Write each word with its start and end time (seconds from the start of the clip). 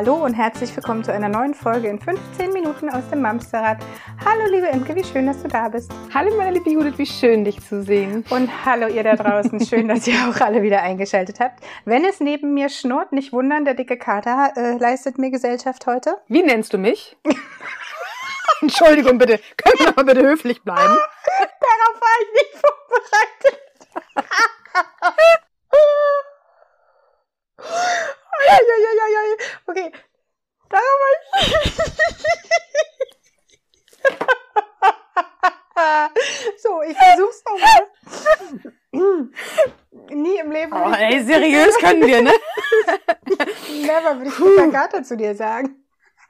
Hallo 0.00 0.24
und 0.24 0.32
herzlich 0.32 0.74
willkommen 0.74 1.04
zu 1.04 1.12
einer 1.12 1.28
neuen 1.28 1.52
Folge 1.52 1.88
in 1.88 1.98
15 1.98 2.54
Minuten 2.54 2.88
aus 2.88 3.06
dem 3.10 3.20
Mamsterrad. 3.20 3.76
Hallo 4.24 4.50
liebe 4.50 4.68
Imke, 4.68 4.96
wie 4.96 5.04
schön, 5.04 5.26
dass 5.26 5.42
du 5.42 5.48
da 5.48 5.68
bist. 5.68 5.92
Hallo 6.14 6.34
meine 6.38 6.52
liebe 6.52 6.70
Judith, 6.70 6.96
wie 6.96 7.04
schön 7.04 7.44
dich 7.44 7.60
zu 7.60 7.82
sehen. 7.82 8.24
Und 8.30 8.48
hallo 8.64 8.86
ihr 8.88 9.02
da 9.02 9.14
draußen, 9.14 9.60
schön, 9.60 9.88
dass 9.88 10.06
ihr 10.06 10.14
auch 10.26 10.40
alle 10.40 10.62
wieder 10.62 10.80
eingeschaltet 10.80 11.38
habt. 11.38 11.62
Wenn 11.84 12.06
es 12.06 12.18
neben 12.18 12.54
mir 12.54 12.70
schnurrt, 12.70 13.12
nicht 13.12 13.34
wundern, 13.34 13.66
der 13.66 13.74
dicke 13.74 13.98
Kater 13.98 14.54
äh, 14.56 14.78
leistet 14.78 15.18
mir 15.18 15.30
Gesellschaft 15.30 15.86
heute. 15.86 16.16
Wie 16.28 16.42
nennst 16.42 16.72
du 16.72 16.78
mich? 16.78 17.18
Entschuldigung 18.62 19.18
bitte, 19.18 19.38
können 19.58 19.80
wir 19.80 19.92
mal 19.94 20.14
bitte 20.14 20.26
höflich 20.26 20.62
bleiben? 20.62 20.80
Darauf 21.36 22.00
war 22.00 22.16
ich 22.22 22.32
nicht 22.32 22.52
vorbereitet. 22.54 23.59
Okay. 29.70 29.92
Ich. 29.92 30.78
so, 36.62 36.82
ich 36.82 36.96
versuch's 36.98 37.42
nochmal. 37.46 37.86
Nie 40.10 40.38
im 40.38 40.50
Leben. 40.50 40.72
Oh, 40.72 40.92
ey, 40.92 41.22
seriös 41.22 41.76
können 41.78 42.04
wir, 42.04 42.20
ne? 42.20 42.32
Never 43.86 44.18
würde 44.18 44.30
ich 44.66 44.72
Kater 44.72 45.04
zu 45.04 45.16
dir 45.16 45.36
sagen. 45.36 45.76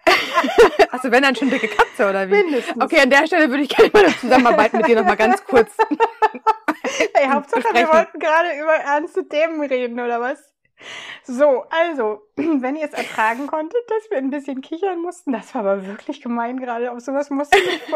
Also 0.92 1.10
wenn 1.12 1.22
dann 1.22 1.36
schon 1.36 1.48
dicke 1.48 1.68
Katze 1.68 2.10
oder 2.10 2.26
wie? 2.28 2.32
Mindestens. 2.32 2.82
Okay, 2.82 3.00
an 3.00 3.10
der 3.10 3.26
Stelle 3.26 3.48
würde 3.48 3.62
ich 3.62 3.68
gerne 3.68 3.90
mal 3.92 4.04
eine 4.04 4.16
Zusammenarbeit 4.18 4.72
mit 4.72 4.86
dir 4.86 4.96
nochmal 4.96 5.16
ganz 5.16 5.44
kurz. 5.44 5.70
Ey, 7.14 7.28
Hauptsache, 7.28 7.62
wir 7.62 7.70
besprechen. 7.70 7.92
wollten 7.92 8.18
gerade 8.18 8.60
über 8.60 8.74
ernste 8.74 9.28
Themen 9.28 9.62
reden, 9.62 10.00
oder 10.00 10.20
was? 10.20 10.52
So, 11.24 11.64
also, 11.70 12.22
wenn 12.36 12.76
ihr 12.76 12.86
es 12.86 12.92
ertragen 12.92 13.46
konntet, 13.46 13.80
dass 13.88 14.10
wir 14.10 14.18
ein 14.18 14.30
bisschen 14.30 14.60
kichern 14.60 15.00
mussten, 15.00 15.32
das 15.32 15.54
war 15.54 15.62
aber 15.62 15.86
wirklich 15.86 16.20
gemein 16.22 16.58
gerade. 16.58 16.92
Auf 16.92 17.00
sowas 17.00 17.30
musste 17.30 17.58
ich. 17.58 17.80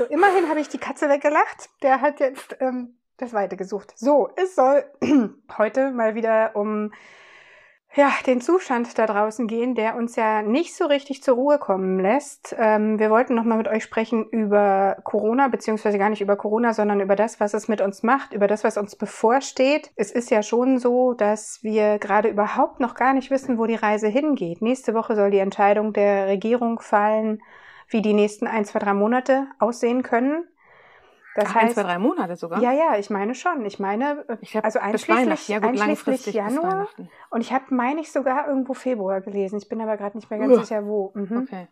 So, 0.00 0.06
immerhin 0.06 0.48
habe 0.48 0.60
ich 0.60 0.68
die 0.68 0.78
Katze 0.78 1.10
weggelacht. 1.10 1.68
Der 1.82 2.00
hat 2.00 2.20
jetzt 2.20 2.56
ähm, 2.60 2.96
das 3.18 3.34
Weite 3.34 3.58
gesucht. 3.58 3.92
So, 3.96 4.30
es 4.36 4.54
soll 4.54 4.82
heute 5.58 5.90
mal 5.90 6.14
wieder 6.14 6.56
um 6.56 6.92
ja, 7.96 8.12
den 8.24 8.40
Zustand 8.40 8.96
da 8.98 9.06
draußen 9.06 9.48
gehen, 9.48 9.74
der 9.74 9.96
uns 9.96 10.14
ja 10.14 10.42
nicht 10.42 10.76
so 10.76 10.86
richtig 10.86 11.24
zur 11.24 11.34
Ruhe 11.34 11.58
kommen 11.58 11.98
lässt. 11.98 12.54
Ähm, 12.56 13.00
wir 13.00 13.10
wollten 13.10 13.34
nochmal 13.34 13.58
mit 13.58 13.66
euch 13.66 13.82
sprechen 13.82 14.26
über 14.30 14.98
Corona, 15.02 15.48
beziehungsweise 15.48 15.98
gar 15.98 16.08
nicht 16.08 16.20
über 16.20 16.36
Corona, 16.36 16.72
sondern 16.72 17.00
über 17.00 17.16
das, 17.16 17.40
was 17.40 17.52
es 17.52 17.66
mit 17.66 17.80
uns 17.80 18.04
macht, 18.04 18.32
über 18.32 18.46
das, 18.46 18.62
was 18.62 18.76
uns 18.76 18.94
bevorsteht. 18.94 19.90
Es 19.96 20.12
ist 20.12 20.30
ja 20.30 20.44
schon 20.44 20.78
so, 20.78 21.14
dass 21.14 21.64
wir 21.64 21.98
gerade 21.98 22.28
überhaupt 22.28 22.78
noch 22.78 22.94
gar 22.94 23.12
nicht 23.12 23.32
wissen, 23.32 23.58
wo 23.58 23.66
die 23.66 23.74
Reise 23.74 24.06
hingeht. 24.06 24.62
Nächste 24.62 24.94
Woche 24.94 25.16
soll 25.16 25.32
die 25.32 25.38
Entscheidung 25.38 25.92
der 25.92 26.28
Regierung 26.28 26.78
fallen, 26.80 27.42
wie 27.88 28.02
die 28.02 28.14
nächsten 28.14 28.46
ein, 28.46 28.64
zwei, 28.64 28.78
drei 28.78 28.94
Monate 28.94 29.48
aussehen 29.58 30.04
können. 30.04 30.44
Das 31.36 31.46
Ach, 31.50 31.54
heißt, 31.54 31.64
ein, 31.66 31.74
zwei, 31.74 31.82
drei 31.84 31.98
Monate 31.98 32.36
sogar? 32.36 32.60
ja, 32.60 32.72
ja, 32.72 32.96
ich 32.98 33.08
meine 33.08 33.34
schon. 33.34 33.64
Ich 33.64 33.78
meine, 33.78 34.24
äh, 34.28 34.36
Ich 34.40 34.56
also 34.62 34.78
einschließlich, 34.80 35.48
Ja 35.48 35.60
gut, 35.60 35.80
einschließlich 35.80 36.34
Januar. 36.34 36.88
Und 37.30 37.40
ich 37.40 37.52
habe, 37.52 37.66
meine 37.74 38.00
ich, 38.00 38.10
sogar 38.10 38.48
irgendwo 38.48 38.74
Februar 38.74 39.20
gelesen. 39.20 39.58
Ich 39.58 39.68
bin 39.68 39.80
aber 39.80 39.96
gerade 39.96 40.16
nicht 40.16 40.28
mehr 40.28 40.40
ganz 40.40 40.52
Uah. 40.56 40.60
sicher, 40.64 40.86
wo. 40.86 41.12
Mhm. 41.14 41.38
Okay. 41.46 41.68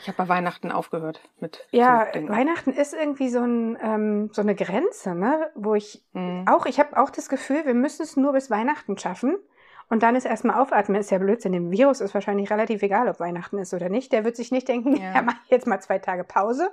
Ich 0.00 0.06
habe 0.06 0.16
bei 0.16 0.28
Weihnachten 0.28 0.70
aufgehört 0.70 1.20
mit 1.40 1.66
Ja. 1.72 2.06
Weihnachten 2.14 2.70
ist 2.70 2.94
irgendwie 2.94 3.28
so, 3.30 3.40
ein, 3.40 3.76
ähm, 3.82 4.30
so 4.32 4.42
eine 4.42 4.54
Grenze, 4.54 5.16
ne? 5.16 5.50
wo 5.56 5.74
ich 5.74 6.04
Mhm. 6.12 6.44
auch, 6.48 6.66
ich 6.66 6.78
habe 6.78 6.96
auch 6.96 7.10
das 7.10 7.28
Gefühl, 7.28 7.66
wir 7.66 7.74
müssen 7.74 8.02
es 8.02 8.16
nur 8.16 8.32
bis 8.32 8.48
Weihnachten 8.48 8.96
schaffen. 8.96 9.36
Und 9.90 10.02
dann 10.04 10.14
ist 10.14 10.24
erstmal 10.26 10.60
aufatmen, 10.62 11.00
ist 11.00 11.10
ja 11.10 11.18
Blödsinn. 11.18 11.50
Dem 11.52 11.70
Virus 11.72 12.00
ist 12.00 12.14
wahrscheinlich 12.14 12.50
relativ 12.50 12.82
egal, 12.82 13.08
ob 13.08 13.18
Weihnachten 13.18 13.58
ist 13.58 13.74
oder 13.74 13.88
nicht. 13.88 14.12
Der 14.12 14.24
wird 14.24 14.36
sich 14.36 14.52
nicht 14.52 14.68
denken, 14.68 14.94
ja, 15.00 15.14
Ja. 15.16 15.22
mach 15.22 15.34
jetzt 15.48 15.66
mal 15.66 15.80
zwei 15.80 15.98
Tage 15.98 16.22
Pause 16.22 16.70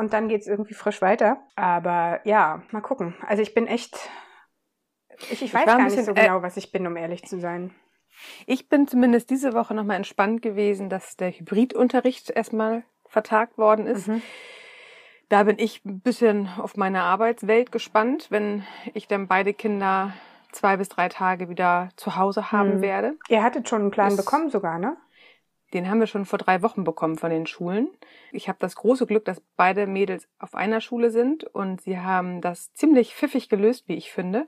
und 0.00 0.12
dann 0.12 0.28
geht's 0.28 0.46
irgendwie 0.48 0.74
frisch 0.74 1.00
weiter. 1.00 1.38
Aber 1.56 2.20
ja, 2.24 2.62
mal 2.72 2.80
gucken. 2.80 3.14
Also 3.26 3.42
ich 3.42 3.54
bin 3.54 3.66
echt, 3.66 3.96
ich, 5.30 5.42
ich 5.42 5.54
weiß 5.54 5.60
ein 5.62 5.66
gar 5.66 5.76
nicht 5.78 5.84
bisschen, 5.96 6.04
so 6.04 6.12
äh, 6.12 6.24
genau, 6.24 6.42
was 6.42 6.56
ich 6.56 6.72
bin, 6.72 6.86
um 6.86 6.96
ehrlich 6.96 7.24
zu 7.24 7.38
sein. 7.38 7.74
Ich 8.46 8.68
bin 8.68 8.86
zumindest 8.88 9.30
diese 9.30 9.52
Woche 9.54 9.74
nochmal 9.74 9.96
entspannt 9.96 10.42
gewesen, 10.42 10.88
dass 10.90 11.16
der 11.16 11.30
Hybridunterricht 11.30 12.30
erstmal 12.30 12.82
vertagt 13.06 13.56
worden 13.58 13.86
ist. 13.86 14.08
Mhm. 14.08 14.22
Da 15.28 15.44
bin 15.44 15.58
ich 15.58 15.84
ein 15.84 16.00
bisschen 16.00 16.48
auf 16.58 16.76
meine 16.76 17.02
Arbeitswelt 17.02 17.70
gespannt, 17.72 18.26
wenn 18.30 18.64
ich 18.94 19.06
dann 19.06 19.28
beide 19.28 19.54
Kinder 19.54 20.12
zwei 20.52 20.76
bis 20.76 20.88
drei 20.88 21.08
Tage 21.08 21.48
wieder 21.48 21.90
zu 21.96 22.16
Hause 22.16 22.50
haben 22.50 22.78
Mhm. 22.78 22.80
werde. 22.82 23.14
Ihr 23.28 23.42
hattet 23.42 23.68
schon 23.68 23.82
einen 23.82 23.90
Plan 23.92 24.08
Ist- 24.08 24.16
bekommen 24.16 24.50
sogar, 24.50 24.78
ne? 24.78 24.96
Den 25.72 25.88
haben 25.88 26.00
wir 26.00 26.06
schon 26.06 26.24
vor 26.24 26.38
drei 26.38 26.62
Wochen 26.62 26.84
bekommen 26.84 27.16
von 27.16 27.30
den 27.30 27.46
Schulen. 27.46 27.88
Ich 28.32 28.48
habe 28.48 28.58
das 28.60 28.76
große 28.76 29.06
Glück, 29.06 29.24
dass 29.24 29.42
beide 29.56 29.86
Mädels 29.86 30.28
auf 30.38 30.54
einer 30.54 30.80
Schule 30.80 31.10
sind 31.10 31.44
und 31.44 31.80
sie 31.80 31.98
haben 31.98 32.40
das 32.40 32.72
ziemlich 32.72 33.14
pfiffig 33.14 33.48
gelöst, 33.48 33.88
wie 33.88 33.94
ich 33.94 34.10
finde. 34.10 34.46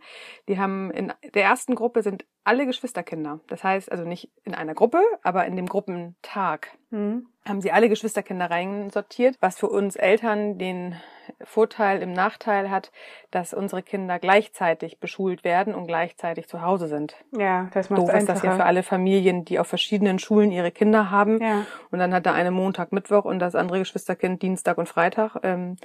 Die 0.49 0.59
haben 0.59 0.91
in 0.91 1.13
der 1.35 1.45
ersten 1.45 1.75
Gruppe 1.75 2.03
sind 2.03 2.25
alle 2.45 2.67
Geschwisterkinder. 2.67 3.41
Das 3.49 3.63
heißt 3.63 3.91
also 3.91 4.05
nicht 4.05 4.31
in 4.45 4.55
einer 4.55 4.75
Gruppe, 4.75 5.01
aber 5.23 5.47
in 5.47 5.57
dem 5.57 5.67
Gruppentag 5.67 6.69
Mhm. 6.91 7.27
haben 7.49 7.61
sie 7.63 7.73
alle 7.73 7.89
Geschwisterkinder 7.89 8.51
reinsortiert, 8.51 9.37
was 9.41 9.59
für 9.59 9.69
uns 9.69 9.97
Eltern 9.97 10.59
den 10.59 10.95
Vorteil 11.45 12.03
im 12.03 12.13
Nachteil 12.13 12.69
hat, 12.71 12.91
dass 13.31 13.55
unsere 13.55 13.83
Kinder 13.83 14.19
gleichzeitig 14.19 14.99
beschult 14.99 15.45
werden 15.45 15.75
und 15.75 15.87
gleichzeitig 15.87 16.49
zu 16.49 16.61
Hause 16.63 16.89
sind. 16.89 17.15
Ja, 17.37 17.71
das 17.73 17.89
macht 17.91 18.03
Doof 18.03 18.13
ist 18.13 18.29
das 18.29 18.43
ja 18.43 18.57
für 18.57 18.65
alle 18.65 18.83
Familien, 18.83 19.45
die 19.45 19.59
auf 19.59 19.69
verschiedenen 19.69 20.19
Schulen 20.19 20.51
ihre 20.51 20.71
Kinder 20.73 21.11
haben. 21.11 21.41
Ja. 21.41 21.65
Und 21.91 21.99
dann 22.01 22.13
hat 22.13 22.27
der 22.27 22.35
eine 22.35 22.51
Montag, 22.51 22.93
Mittwoch 22.93 23.25
und 23.25 23.39
das 23.39 23.55
andere 23.55 23.79
Geschwisterkind 23.79 24.43
Dienstag 24.43 24.77
und 24.79 24.89
Freitag. 24.89 25.37
Ähm, 25.45 25.77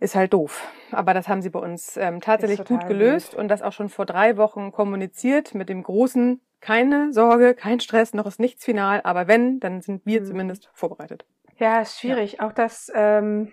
ist 0.00 0.14
halt 0.14 0.32
doof. 0.32 0.66
Aber 0.90 1.14
das 1.14 1.28
haben 1.28 1.42
sie 1.42 1.50
bei 1.50 1.60
uns 1.60 1.96
ähm, 1.96 2.20
tatsächlich 2.20 2.64
gut 2.64 2.86
gelöst 2.86 3.34
und 3.34 3.48
das 3.48 3.62
auch 3.62 3.72
schon 3.72 3.88
vor 3.88 4.06
drei 4.06 4.36
Wochen 4.36 4.72
kommuniziert 4.72 5.54
mit 5.54 5.68
dem 5.68 5.82
großen, 5.82 6.40
keine 6.60 7.12
Sorge, 7.12 7.54
kein 7.54 7.80
Stress, 7.80 8.14
noch 8.14 8.26
ist 8.26 8.40
nichts 8.40 8.64
final, 8.64 9.00
aber 9.04 9.28
wenn, 9.28 9.60
dann 9.60 9.80
sind 9.82 10.04
wir 10.06 10.20
Mhm. 10.22 10.24
zumindest 10.26 10.70
vorbereitet. 10.72 11.26
Ja, 11.58 11.80
ist 11.80 12.00
schwierig. 12.00 12.40
Auch 12.40 12.52
dass 12.52 12.90
ähm, 12.94 13.52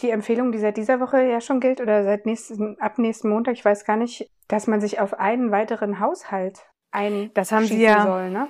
die 0.00 0.10
Empfehlung, 0.10 0.52
die 0.52 0.58
seit 0.58 0.76
dieser 0.76 1.00
Woche 1.00 1.22
ja 1.22 1.40
schon 1.40 1.60
gilt 1.60 1.80
oder 1.80 2.04
seit 2.04 2.26
nächsten, 2.26 2.78
ab 2.80 2.98
nächsten 2.98 3.28
Montag, 3.28 3.54
ich 3.54 3.64
weiß 3.64 3.84
gar 3.84 3.96
nicht, 3.96 4.30
dass 4.48 4.66
man 4.66 4.80
sich 4.80 5.00
auf 5.00 5.14
einen 5.14 5.50
weiteren 5.50 6.00
Haushalt 6.00 6.64
ein 6.90 7.30
Das 7.34 7.52
haben 7.52 7.66
sie 7.66 7.82
ja 7.82 8.02
soll, 8.04 8.30
ne? 8.30 8.48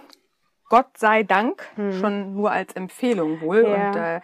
Gott 0.69 0.97
sei 0.97 1.23
Dank 1.23 1.63
Mhm. 1.77 1.93
schon 2.01 2.35
nur 2.35 2.51
als 2.51 2.73
Empfehlung 2.75 3.41
wohl. 3.41 3.63
Ja. 3.63 3.89
Und 3.89 3.97
äh, 3.97 4.21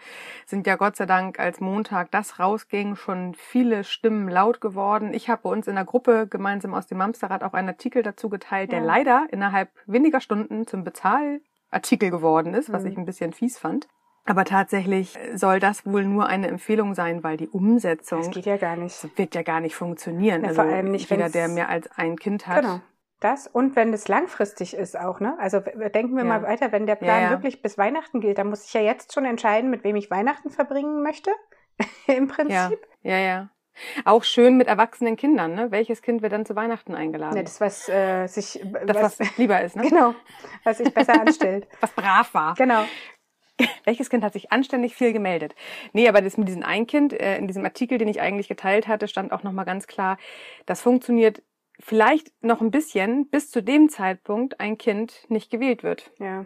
sind 0.47 0.67
ja 0.67 0.77
Gott 0.77 0.97
sei 0.97 1.06
Dank, 1.06 1.39
als 1.39 1.61
Montag 1.61 2.11
das 2.11 2.39
rausging, 2.39 2.97
schon 2.97 3.34
viele 3.34 3.84
Stimmen 3.84 4.28
laut 4.28 4.61
geworden. 4.61 5.12
Ich 5.15 5.29
habe 5.29 5.43
bei 5.43 5.50
uns 5.50 5.67
in 5.69 5.75
der 5.77 5.84
Gruppe 5.84 6.27
gemeinsam 6.29 6.75
aus 6.75 6.87
dem 6.87 6.99
Mamsterrad 6.99 7.45
auch 7.45 7.53
einen 7.53 7.69
Artikel 7.69 8.03
dazu 8.03 8.29
geteilt, 8.29 8.73
der 8.73 8.81
Ja. 8.81 8.84
leider 8.84 9.27
innerhalb 9.31 9.69
weniger 9.87 10.21
Stunden 10.21 10.67
zum 10.67 10.83
Bezahlartikel 10.84 12.11
geworden 12.11 12.55
ist, 12.55 12.73
was 12.73 12.83
Mhm. 12.84 12.89
ich 12.91 12.99
ein 12.99 13.05
bisschen 13.05 13.33
fies 13.33 13.59
fand. 13.59 13.87
Aber 14.27 14.45
tatsächlich 14.45 15.19
soll 15.34 15.61
das 15.61 15.87
wohl 15.87 16.05
nur 16.05 16.27
eine 16.27 16.49
Empfehlung 16.49 16.95
sein, 16.95 17.25
weil 17.25 17.37
die 17.39 17.49
Umsetzung 17.49 18.19
Das 18.21 18.31
geht 18.31 18.47
ja 18.47 18.59
gar 18.59 18.77
nicht. 18.77 19.17
wird 19.19 19.34
ja 19.34 19.43
gar 19.43 19.61
nicht 19.61 19.75
funktionieren. 19.75 20.43
Na, 20.43 20.49
also 20.49 20.62
vor 20.62 20.71
allem 20.71 20.91
nicht, 20.91 21.11
jeder, 21.11 21.31
der 21.31 21.49
mehr 21.49 21.69
als 21.71 21.89
ein 21.97 22.17
Kind 22.17 22.47
hat. 22.47 22.61
Genau. 22.62 22.81
Das 23.20 23.46
und 23.46 23.76
wenn 23.76 23.93
es 23.93 24.08
langfristig 24.08 24.75
ist 24.75 24.99
auch, 24.99 25.20
ne? 25.20 25.37
Also 25.38 25.61
denken 25.61 26.17
wir 26.17 26.25
Ja. 26.25 26.28
mal 26.28 26.43
weiter, 26.43 26.72
wenn 26.72 26.87
der 26.87 26.96
Plan 26.96 27.22
Ja, 27.22 27.25
ja. 27.25 27.31
wirklich 27.31 27.61
bis 27.61 27.76
Weihnachten 27.76 28.20
gilt, 28.20 28.38
dann 28.38 28.49
muss 28.49 28.64
ich 28.64 28.72
ja 28.72 28.81
jetzt 28.81 29.12
schon 29.12 29.26
entscheiden, 29.26 29.69
mit 29.70 29.84
wem 29.84 29.96
ich 29.96 30.11
Weihnachten 30.11 30.50
verbringen 30.50 31.02
möchte. 31.02 31.31
Im 32.06 32.28
Prinzip. 32.28 32.81
Ja, 33.02 33.17
ja, 33.17 33.19
ja. 33.19 33.50
Auch 34.05 34.25
schön 34.25 34.56
mit 34.56 34.69
erwachsenen 34.69 35.17
Kindern, 35.17 35.55
ne? 35.55 35.70
Welches 35.70 36.02
Kind 36.02 36.22
wird 36.22 36.32
dann 36.32 36.44
zu 36.44 36.56
Weihnachten 36.56 36.94
eingeladen? 36.94 37.37
Ja, 37.37 37.43
das, 37.43 37.61
was 37.61 37.88
äh, 37.88 38.26
sich 38.26 38.61
das, 38.87 39.20
was, 39.20 39.38
lieber 39.38 39.61
ist, 39.61 39.76
ne? 39.76 39.82
genau, 39.88 40.14
was 40.64 40.78
sich 40.78 40.93
besser 40.93 41.20
anstellt. 41.20 41.69
Was 41.81 41.93
brav 41.93 42.34
war. 42.34 42.55
Genau. 42.55 42.84
Welches 43.84 44.08
Kind 44.08 44.25
hat 44.25 44.32
sich 44.32 44.52
anständig 44.52 44.94
viel 44.96 45.12
gemeldet? 45.12 45.55
Nee, 45.93 46.08
aber 46.08 46.23
das 46.23 46.38
mit 46.38 46.49
diesem 46.49 46.62
ein 46.62 46.87
Kind, 46.87 47.12
äh, 47.12 47.37
in 47.37 47.46
diesem 47.46 47.64
Artikel, 47.64 47.99
den 47.99 48.08
ich 48.08 48.20
eigentlich 48.20 48.49
geteilt 48.49 48.88
hatte, 48.88 49.06
stand 49.06 49.32
auch 49.32 49.43
nochmal 49.43 49.66
ganz 49.66 49.87
klar, 49.87 50.16
das 50.64 50.81
funktioniert 50.81 51.43
vielleicht 51.81 52.32
noch 52.43 52.61
ein 52.61 52.71
bisschen, 52.71 53.29
bis 53.29 53.50
zu 53.50 53.62
dem 53.62 53.88
Zeitpunkt 53.88 54.61
ein 54.61 54.79
Kind 54.79 55.25
nicht 55.29 55.50
gewählt 55.50 55.82
wird. 55.82 56.11
Ja. 56.19 56.44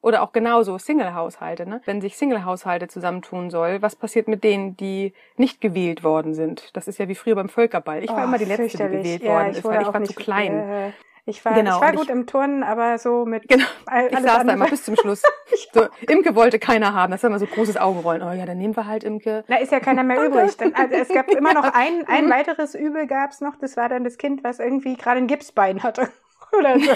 Oder 0.00 0.22
auch 0.22 0.30
genauso 0.30 0.78
Single-Haushalte, 0.78 1.66
ne? 1.68 1.80
Wenn 1.84 2.00
sich 2.00 2.16
Single-Haushalte 2.16 2.86
zusammentun 2.86 3.50
soll, 3.50 3.82
was 3.82 3.96
passiert 3.96 4.28
mit 4.28 4.44
denen, 4.44 4.76
die 4.76 5.12
nicht 5.36 5.60
gewählt 5.60 6.04
worden 6.04 6.34
sind? 6.34 6.70
Das 6.76 6.86
ist 6.86 6.98
ja 6.98 7.08
wie 7.08 7.16
früher 7.16 7.34
beim 7.34 7.48
Völkerball. 7.48 8.04
Ich 8.04 8.10
war 8.10 8.20
Oh, 8.20 8.24
immer 8.24 8.38
die 8.38 8.44
Letzte, 8.44 8.88
die 8.88 8.96
gewählt 8.96 9.22
ja, 9.24 9.32
worden 9.32 9.50
ist, 9.50 9.64
weil 9.64 9.82
ich 9.82 9.92
war 9.92 10.04
zu 10.04 10.14
klein. 10.14 10.52
Äh, 10.52 10.92
Ich 11.28 11.44
war, 11.44 11.52
Genau, 11.52 11.76
ich 11.76 11.80
war 11.82 11.92
gut 11.92 12.04
ich- 12.04 12.08
im 12.10 12.26
Turnen, 12.26 12.62
aber 12.62 12.96
so 12.98 13.26
mit 13.26 13.46
Genau. 13.48 13.64
all, 13.86 14.06
Ich 14.06 14.18
saß 14.18 14.46
da 14.46 14.52
immer 14.52 14.66
bis 14.70 14.84
zum 14.84 14.96
Schluss. 14.96 15.22
So, 15.74 15.86
Imke 16.08 16.34
wollte 16.34 16.58
keiner 16.58 16.94
haben. 16.94 17.10
Das 17.10 17.22
war 17.22 17.28
immer 17.30 17.38
so 17.38 17.46
großes 17.46 17.76
Augenrollen. 17.76 18.22
Oh 18.22 18.32
ja, 18.32 18.46
dann 18.46 18.58
nehmen 18.58 18.76
wir 18.76 18.86
halt 18.86 19.02
Imke. 19.04 19.44
Da 19.48 19.56
ist 19.56 19.72
ja 19.72 19.80
keiner 19.80 20.02
mehr 20.04 20.22
übrig. 20.24 20.56
Dann, 20.56 20.72
also 20.74 20.94
es 20.94 21.08
gab 21.08 21.28
immer 21.28 21.52
noch 21.52 21.64
ein, 21.74 22.04
ein 22.06 22.26
Mhm. 22.26 22.30
weiteres 22.30 22.74
Übel 22.74 23.06
gab's 23.06 23.40
noch. 23.40 23.56
Das 23.56 23.76
war 23.76 23.88
dann 23.88 24.04
das 24.04 24.16
Kind, 24.18 24.44
was 24.44 24.60
irgendwie 24.60 24.96
gerade 24.96 25.18
ein 25.18 25.26
Gipsbein 25.26 25.82
hatte. 25.82 26.08
Oder 26.56 26.78
so. 26.78 26.90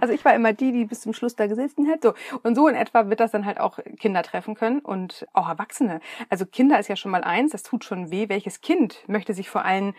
Also 0.00 0.14
ich 0.14 0.24
war 0.24 0.34
immer 0.34 0.52
die, 0.52 0.70
die 0.72 0.84
bis 0.84 1.00
zum 1.00 1.12
Schluss 1.12 1.34
da 1.36 1.46
gesessen 1.48 1.88
hat. 1.90 2.02
So. 2.02 2.14
Und 2.42 2.54
so 2.54 2.68
in 2.68 2.74
etwa 2.76 3.08
wird 3.08 3.18
das 3.20 3.32
dann 3.32 3.46
halt 3.46 3.58
auch 3.58 3.78
Kinder 3.98 4.22
treffen 4.22 4.54
können 4.54 4.78
und 4.80 5.26
auch 5.32 5.48
Erwachsene. 5.48 6.00
Also 6.28 6.46
Kinder 6.46 6.78
ist 6.78 6.88
ja 6.88 6.96
schon 6.96 7.10
mal 7.10 7.24
eins, 7.24 7.52
das 7.52 7.62
tut 7.64 7.84
schon 7.84 8.10
weh. 8.10 8.28
Welches 8.28 8.60
Kind 8.60 8.98
möchte 9.08 9.34
sich 9.34 9.48
vor 9.50 9.64
allem 9.64 9.94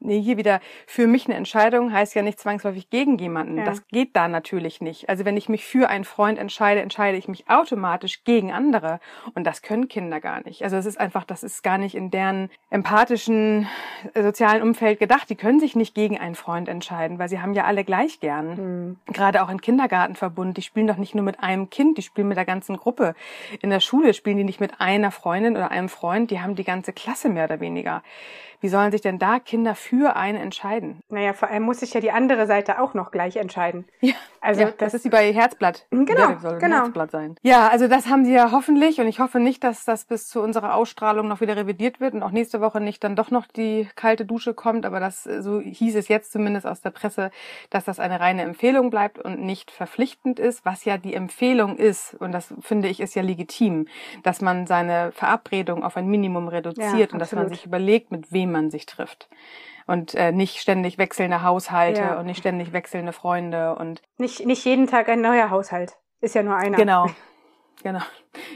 nee, 0.00 0.20
hier 0.20 0.36
wieder 0.36 0.60
für 0.86 1.06
mich 1.06 1.26
eine 1.26 1.36
Entscheidung 1.36 1.92
heißt 1.92 2.14
ja 2.14 2.22
nicht 2.22 2.40
zwangsläufig 2.40 2.90
gegen 2.90 3.18
jemanden. 3.18 3.58
Ja. 3.58 3.64
Das 3.64 3.86
geht 3.88 4.16
da 4.16 4.28
natürlich 4.28 4.80
nicht. 4.80 5.08
Also 5.08 5.24
wenn 5.24 5.36
ich 5.36 5.48
mich 5.48 5.64
für 5.64 5.88
einen 5.88 6.04
Freund 6.04 6.38
entscheide, 6.38 6.80
entscheide 6.80 7.16
ich 7.16 7.28
mich 7.28 7.48
automatisch 7.48 8.24
gegen 8.24 8.52
andere. 8.52 9.00
Und 9.34 9.44
das 9.44 9.62
können 9.62 9.88
Kinder 9.88 10.20
gar 10.20 10.44
nicht. 10.44 10.62
Also 10.62 10.76
es 10.76 10.86
ist 10.86 10.98
einfach, 10.98 11.24
das 11.24 11.42
ist 11.42 11.62
gar 11.62 11.78
nicht 11.78 11.94
in 11.94 12.10
deren 12.10 12.50
empathischen 12.70 13.68
äh, 14.14 14.22
sozialen 14.22 14.62
Umfeld 14.62 14.98
gedacht. 14.98 15.28
Die 15.30 15.36
können 15.36 15.60
sich 15.60 15.76
nicht 15.76 15.94
gegen 15.94 16.18
einen 16.18 16.34
Freund 16.34 16.68
entscheiden, 16.68 17.18
weil 17.18 17.28
sie 17.28 17.40
haben 17.40 17.54
ja 17.54 17.64
alle 17.64 17.84
gleich 17.84 18.20
gern 18.20 18.56
Hm. 18.56 18.96
gerade 19.06 19.42
auch 19.42 19.48
im 19.48 19.60
Kindergartenverbund, 19.60 20.56
die 20.56 20.62
spielen 20.62 20.86
doch 20.86 20.96
nicht 20.96 21.14
nur 21.14 21.24
mit 21.24 21.40
einem 21.40 21.70
Kind, 21.70 21.98
die 21.98 22.02
spielen 22.02 22.28
mit 22.28 22.36
der 22.36 22.44
ganzen 22.44 22.76
Gruppe. 22.76 23.14
In 23.60 23.70
der 23.70 23.80
Schule 23.80 24.14
spielen 24.14 24.36
die 24.36 24.44
nicht 24.44 24.60
mit 24.60 24.80
einer 24.80 25.10
Freundin 25.10 25.56
oder 25.56 25.70
einem 25.70 25.88
Freund, 25.88 26.30
die 26.30 26.40
haben 26.40 26.54
die 26.54 26.64
ganze 26.64 26.92
Klasse 26.92 27.28
mehr 27.28 27.44
oder 27.44 27.60
weniger. 27.60 28.02
Wie 28.60 28.68
sollen 28.68 28.90
sich 28.92 29.00
denn 29.00 29.18
da 29.18 29.38
Kinder 29.38 29.74
für 29.74 30.16
einen 30.16 30.38
entscheiden? 30.38 31.00
Naja, 31.08 31.32
vor 31.32 31.48
allem 31.48 31.64
muss 31.64 31.80
sich 31.80 31.92
ja 31.94 32.00
die 32.00 32.10
andere 32.10 32.46
Seite 32.46 32.80
auch 32.80 32.94
noch 32.94 33.10
gleich 33.10 33.36
entscheiden. 33.36 33.86
Ja, 34.00 34.14
Also 34.40 34.62
ja, 34.62 34.70
das 34.76 34.94
ist 34.94 35.04
wie 35.04 35.10
bei 35.10 35.32
Herzblatt. 35.32 35.86
Genau, 35.90 36.34
das 36.40 36.58
genau. 36.58 36.76
Herzblatt 36.76 37.10
sein. 37.10 37.34
Ja, 37.42 37.68
also 37.68 37.88
das 37.88 38.06
haben 38.08 38.24
sie 38.24 38.32
ja 38.32 38.52
hoffentlich 38.52 39.00
und 39.00 39.08
ich 39.08 39.18
hoffe 39.18 39.40
nicht, 39.40 39.64
dass 39.64 39.84
das 39.84 40.04
bis 40.04 40.28
zu 40.28 40.40
unserer 40.40 40.74
Ausstrahlung 40.74 41.26
noch 41.28 41.40
wieder 41.40 41.56
revidiert 41.56 42.00
wird 42.00 42.14
und 42.14 42.22
auch 42.22 42.30
nächste 42.30 42.60
Woche 42.60 42.80
nicht 42.80 43.02
dann 43.02 43.16
doch 43.16 43.30
noch 43.30 43.46
die 43.46 43.88
kalte 43.96 44.24
Dusche 44.24 44.54
kommt, 44.54 44.86
aber 44.86 45.00
das 45.00 45.24
so 45.24 45.60
hieß 45.60 45.96
es 45.96 46.08
jetzt 46.08 46.32
zumindest 46.32 46.66
aus 46.66 46.80
der 46.80 46.90
Presse, 46.90 47.30
dass 47.70 47.84
das 47.84 47.98
eine 47.98 48.20
reine 48.20 48.42
Empfehlung 48.42 48.90
bleibt 48.90 49.18
und 49.18 49.40
nicht 49.40 49.70
verpflichtend 49.70 50.38
ist, 50.38 50.64
was 50.64 50.84
ja 50.84 50.96
die 50.96 51.14
Empfehlung 51.14 51.76
ist 51.76 52.14
und 52.14 52.32
das 52.32 52.54
finde 52.60 52.88
ich 52.88 53.00
ist 53.00 53.14
ja 53.14 53.22
legitim, 53.22 53.86
dass 54.22 54.40
man 54.40 54.66
seine 54.66 55.12
Verabredung 55.12 55.82
auf 55.82 55.96
ein 55.96 56.06
Minimum 56.06 56.48
reduziert 56.48 57.10
Ja, 57.10 57.12
und 57.12 57.18
dass 57.18 57.32
man 57.32 57.48
sich 57.48 57.66
überlegt, 57.66 58.12
mit 58.12 58.32
wem 58.32 58.45
man 58.46 58.70
sich 58.70 58.86
trifft. 58.86 59.28
Und 59.86 60.14
äh, 60.14 60.32
nicht 60.32 60.60
ständig 60.60 60.98
wechselnde 60.98 61.42
Haushalte 61.42 62.00
Ja. 62.00 62.18
und 62.18 62.26
nicht 62.26 62.38
ständig 62.38 62.72
wechselnde 62.72 63.12
Freunde 63.12 63.76
und 63.76 64.02
nicht, 64.18 64.44
nicht 64.44 64.64
jeden 64.64 64.86
Tag 64.88 65.08
ein 65.08 65.20
neuer 65.20 65.50
Haushalt. 65.50 65.96
Ist 66.20 66.34
ja 66.34 66.42
nur 66.42 66.56
einer. 66.56 66.76
Genau. 66.76 67.06
Genau. 67.82 68.00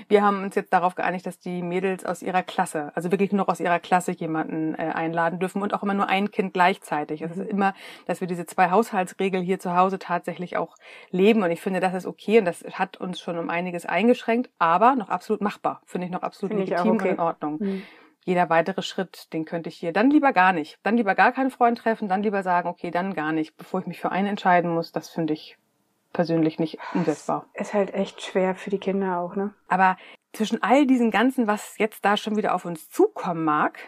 Wir 0.09 0.23
haben 0.23 0.43
uns 0.43 0.55
jetzt 0.55 0.73
darauf 0.73 0.95
geeinigt, 0.95 1.27
dass 1.27 1.39
die 1.39 1.63
Mädels 1.63 2.07
aus 2.07 2.23
ihrer 2.23 2.43
Klasse, 2.43 2.91
also 2.95 3.13
wirklich 3.13 3.31
nur 3.31 3.43
noch 3.45 3.49
aus 3.49 3.61
ihrer 3.61 3.79
Klasse 3.79 4.13
jemanden 4.13 4.75
äh, 4.75 4.79
einladen 4.95 5.39
dürfen 5.39 5.61
und 5.63 5.75
auch 5.75 5.83
immer 5.83 5.93
nur 5.95 6.09
ein 6.09 6.31
Kind 6.31 6.55
gleichzeitig. 6.55 7.21
Es 7.21 7.37
Mhm. 7.37 7.43
ist 7.43 7.51
immer, 7.51 7.75
dass 8.07 8.21
wir 8.23 8.27
diese 8.27 8.47
zwei 8.47 8.71
Haushaltsregel 8.71 9.41
hier 9.43 9.61
zu 9.61 9.77
Hause 9.77 9.99
tatsächlich 9.99 10.57
auch 10.57 10.75
leben 11.11 11.43
und 11.43 11.51
ich 11.51 11.61
finde, 11.61 11.81
das 11.81 11.93
ist 11.95 12.07
okay 12.07 12.39
und 12.39 12.47
das 12.47 12.65
hat 12.73 12.97
uns 12.97 13.21
schon 13.21 13.39
um 13.39 13.51
einiges 13.51 13.85
eingeschränkt, 13.85 14.51
aber 14.59 14.97
noch 14.97 15.11
absolut 15.11 15.43
machbar. 15.43 15.83
Finde 15.85 16.07
ich 16.07 16.13
noch 16.13 16.23
absolut 16.23 16.57
Finde 16.57 16.65
legitim 16.71 16.93
okay. 16.97 17.09
und 17.11 17.15
in 17.15 17.21
Ordnung. 17.21 17.59
Hm. 17.61 17.83
Jeder 18.31 18.49
weitere 18.49 18.83
Schritt, 18.83 19.33
den 19.33 19.45
könnte 19.45 19.71
ich 19.71 19.77
hier 19.77 19.93
dann 19.93 20.09
lieber 20.09 20.33
gar 20.33 20.53
nicht. 20.53 20.79
Dann 20.85 20.97
lieber 20.97 21.17
gar 21.17 21.33
keinen 21.33 21.51
Freund 21.51 21.79
treffen, 21.79 22.09
dann 22.09 22.23
lieber 22.23 22.45
sagen, 22.45 22.69
okay, 22.69 22.93
dann 22.93 23.13
gar 23.13 23.33
nicht, 23.33 23.57
bevor 23.57 23.81
ich 23.81 23.89
mich 23.89 23.99
für 23.99 24.13
einen 24.13 24.29
entscheiden 24.29 24.73
muss. 24.73 24.93
Das 24.93 25.09
finde 25.09 25.33
ich 25.33 25.59
persönlich 26.13 26.61
nicht 26.61 26.79
umsetzbar. 26.95 27.47
Ist 27.55 27.75
halt 27.75 27.93
echt 27.93 28.23
schwer 28.23 28.55
für 28.55 28.71
die 28.71 28.79
Kinder 28.79 29.19
auch, 29.19 29.35
ne? 29.35 29.53
Aber 29.67 29.97
zwischen 30.33 30.63
all 30.63 30.87
diesen 30.87 31.11
ganzen, 31.11 31.49
was 31.49 31.77
jetzt 31.77 32.05
da 32.05 32.17
schon 32.17 32.37
wieder 32.37 32.55
auf 32.55 32.65
uns 32.65 32.89
zukommen 32.89 33.43
mag, 33.43 33.81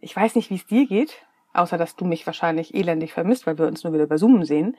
ich 0.00 0.16
weiß 0.16 0.34
nicht, 0.34 0.48
wie 0.48 0.54
es 0.54 0.64
dir 0.64 0.86
geht, 0.86 1.22
außer 1.52 1.78
dass 1.78 1.96
du 1.96 2.04
mich 2.04 2.26
wahrscheinlich 2.26 2.74
elendig 2.74 3.12
vermisst, 3.12 3.46
weil 3.46 3.58
wir 3.58 3.66
uns 3.66 3.84
nur 3.84 3.92
wieder 3.92 4.06
bei 4.06 4.16
Zoom 4.16 4.44
sehen, 4.44 4.76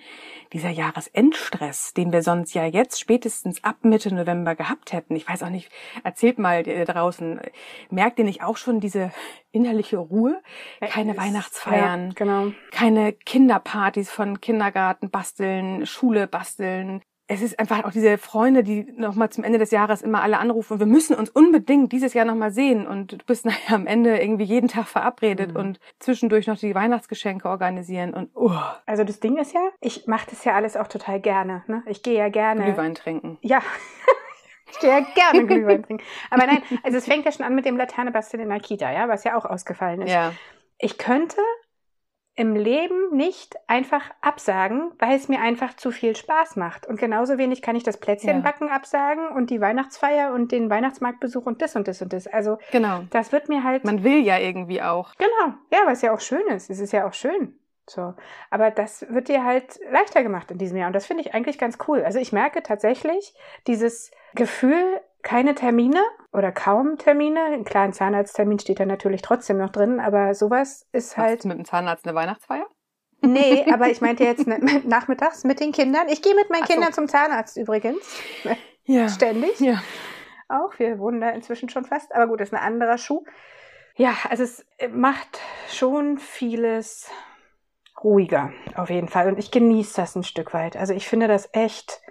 dieser 0.53 0.69
Jahresendstress, 0.69 1.93
den 1.93 2.11
wir 2.11 2.23
sonst 2.23 2.53
ja 2.53 2.65
jetzt 2.65 2.99
spätestens 2.99 3.63
ab 3.63 3.77
Mitte 3.83 4.13
November 4.13 4.55
gehabt 4.55 4.93
hätten. 4.93 5.15
Ich 5.15 5.27
weiß 5.27 5.43
auch 5.43 5.49
nicht, 5.49 5.71
erzählt 6.03 6.39
mal 6.39 6.65
ihr 6.67 6.85
draußen, 6.85 7.41
merkt 7.89 8.19
ihr 8.19 8.25
nicht 8.25 8.43
auch 8.43 8.57
schon 8.57 8.79
diese 8.79 9.11
innerliche 9.51 9.97
Ruhe? 9.97 10.41
Keine 10.79 11.17
Weihnachtsfeiern, 11.17 12.07
Ja, 12.07 12.13
genau. 12.15 12.51
keine 12.71 13.13
Kinderpartys 13.13 14.09
von 14.09 14.39
Kindergarten 14.41 15.09
basteln, 15.09 15.85
Schule 15.85 16.27
basteln. 16.27 17.01
Es 17.33 17.41
ist 17.41 17.57
einfach 17.59 17.85
auch 17.85 17.91
diese 17.91 18.17
Freunde, 18.17 18.61
die 18.61 18.91
nochmal 18.97 19.29
zum 19.29 19.45
Ende 19.45 19.57
des 19.57 19.71
Jahres 19.71 20.01
immer 20.01 20.21
alle 20.21 20.37
anrufen. 20.37 20.79
Wir 20.79 20.85
müssen 20.85 21.15
uns 21.15 21.29
unbedingt 21.29 21.93
dieses 21.93 22.13
Jahr 22.13 22.25
nochmal 22.25 22.51
sehen. 22.51 22.85
Und 22.85 23.13
du 23.13 23.17
bist 23.25 23.45
nachher 23.45 23.75
am 23.75 23.87
Ende 23.87 24.19
irgendwie 24.21 24.43
jeden 24.43 24.67
Tag 24.67 24.87
verabredet 24.87 25.51
Mhm. 25.51 25.55
und 25.59 25.79
zwischendurch 25.99 26.47
noch 26.47 26.57
die 26.57 26.75
Weihnachtsgeschenke 26.75 27.47
organisieren 27.47 28.13
und 28.13 28.31
oh, 28.35 28.51
Also 28.85 29.05
das 29.05 29.21
Ding 29.21 29.37
ist 29.37 29.53
ja, 29.53 29.61
ich 29.79 30.07
mache 30.07 30.27
das 30.29 30.43
ja 30.43 30.55
alles 30.55 30.75
auch 30.75 30.87
total 30.87 31.21
gerne. 31.21 31.63
Ne? 31.67 31.83
Ich 31.85 32.03
gehe 32.03 32.17
ja 32.17 32.27
gerne. 32.27 32.65
Glühwein 32.65 32.95
trinken. 32.95 33.37
Ja. 33.41 33.59
Ich 34.73 34.79
gehe 34.79 34.89
ja 34.89 35.01
gerne 35.15 35.45
Glühwein 35.45 35.83
trinken. 35.83 36.03
Aber 36.29 36.45
nein, 36.45 36.61
also 36.83 36.97
es 36.97 37.05
fängt 37.05 37.25
ja 37.25 37.31
schon 37.33 37.45
an 37.45 37.55
mit 37.55 37.65
dem 37.65 37.75
Laternebasteln 37.75 38.41
in 38.43 38.47
der 38.49 38.61
Kita, 38.61 38.89
ja, 38.89 39.09
was 39.09 39.25
ja 39.25 39.35
auch 39.37 39.43
ausgefallen 39.43 40.01
ist. 40.01 40.11
Ja. 40.13 40.31
Ich 40.79 40.97
könnte 40.97 41.35
im 42.41 42.55
Leben 42.55 43.15
nicht 43.15 43.55
einfach 43.67 44.01
absagen, 44.21 44.91
weil 44.97 45.15
es 45.15 45.27
mir 45.29 45.39
einfach 45.41 45.75
zu 45.75 45.91
viel 45.91 46.15
Spaß 46.15 46.55
macht. 46.55 46.87
Und 46.87 46.99
genauso 46.99 47.37
wenig 47.37 47.61
kann 47.61 47.75
ich 47.75 47.83
das 47.83 47.97
Plätzchenbacken 47.99 48.67
absagen 48.67 49.27
und 49.27 49.51
die 49.51 49.61
Weihnachtsfeier 49.61 50.33
und 50.33 50.51
den 50.51 50.71
Weihnachtsmarktbesuch 50.71 51.45
und 51.45 51.61
das 51.61 51.75
und 51.75 51.87
das 51.87 52.01
und 52.01 52.13
das. 52.13 52.25
Also 52.25 52.57
Genau. 52.71 53.03
das 53.11 53.31
wird 53.31 53.47
mir 53.47 53.63
halt. 53.63 53.85
Man 53.85 54.03
will 54.03 54.23
ja 54.23 54.39
irgendwie 54.39 54.81
auch. 54.81 55.13
genau, 55.19 55.53
ja, 55.71 55.79
was 55.85 56.01
ja 56.01 56.13
auch 56.13 56.19
schön 56.19 56.45
ist. 56.47 56.71
Es 56.71 56.79
ist 56.79 56.91
ja 56.93 57.07
auch 57.07 57.13
schön. 57.13 57.53
So. 57.89 58.13
Aber 58.49 58.71
das 58.71 59.05
wird 59.09 59.27
dir 59.27 59.43
halt 59.43 59.79
leichter 59.89 60.23
gemacht 60.23 60.51
in 60.51 60.57
diesem 60.57 60.77
Jahr. 60.77 60.87
Und 60.87 60.93
das 60.93 61.05
finde 61.05 61.23
ich 61.23 61.33
eigentlich 61.33 61.57
ganz 61.57 61.77
cool. 61.87 62.03
Also 62.03 62.19
ich 62.19 62.31
merke 62.31 62.63
tatsächlich 62.63 63.33
dieses 63.67 64.11
Gefühl, 64.33 65.01
keine 65.23 65.55
Termine 65.55 66.01
oder 66.31 66.51
kaum 66.51 66.97
Termine. 66.97 67.63
Klar, 67.63 67.83
ein 67.83 67.93
Zahnarzttermin 67.93 68.59
steht 68.59 68.79
da 68.79 68.85
natürlich 68.85 69.21
trotzdem 69.21 69.57
noch 69.57 69.69
drin, 69.69 69.99
aber 69.99 70.33
sowas 70.33 70.87
ist 70.91 71.17
Halt. 71.17 71.29
halt. 71.29 71.45
mit 71.45 71.57
dem 71.57 71.65
Zahnarzt 71.65 72.05
eine 72.07 72.15
Weihnachtsfeier? 72.15 72.65
Nee, 73.21 73.65
aber 73.73 73.89
ich 73.89 74.01
meinte 74.01 74.23
jetzt 74.23 74.47
nachmittags 74.47 75.43
mit 75.43 75.59
den 75.59 75.71
Kindern. 75.71 76.07
Ich 76.09 76.21
gehe 76.21 76.35
mit 76.35 76.49
meinen 76.49 76.63
Ach 76.63 76.67
so. 76.67 76.73
Kindern 76.73 76.93
zum 76.93 77.07
Zahnarzt 77.07 77.57
übrigens. 77.57 77.99
Ja. 78.85 79.09
Ständig. 79.09 79.59
Ja. 79.59 79.81
Auch. 80.47 80.77
Wir 80.79 80.99
wohnen 80.99 81.21
da 81.21 81.29
inzwischen 81.29 81.69
schon 81.69 81.85
fast. 81.85 82.13
Aber 82.13 82.27
gut, 82.27 82.39
das 82.41 82.49
ist 82.49 82.53
ein 82.53 82.63
anderer 82.63 82.97
Schuh. 82.97 83.23
Ja, 83.95 84.15
also 84.29 84.43
es 84.43 84.65
macht 84.91 85.39
schon 85.69 86.17
vieles 86.17 87.09
ruhiger, 88.03 88.51
auf 88.75 88.89
jeden 88.89 89.07
Fall. 89.07 89.27
Und 89.27 89.39
ich 89.39 89.51
genieße 89.51 89.95
das 89.95 90.15
ein 90.15 90.23
Stück 90.23 90.53
weit. 90.53 90.75
Also 90.77 90.93
ich 90.93 91.07
finde 91.07 91.27
das 91.27 91.49
echt 91.53 92.01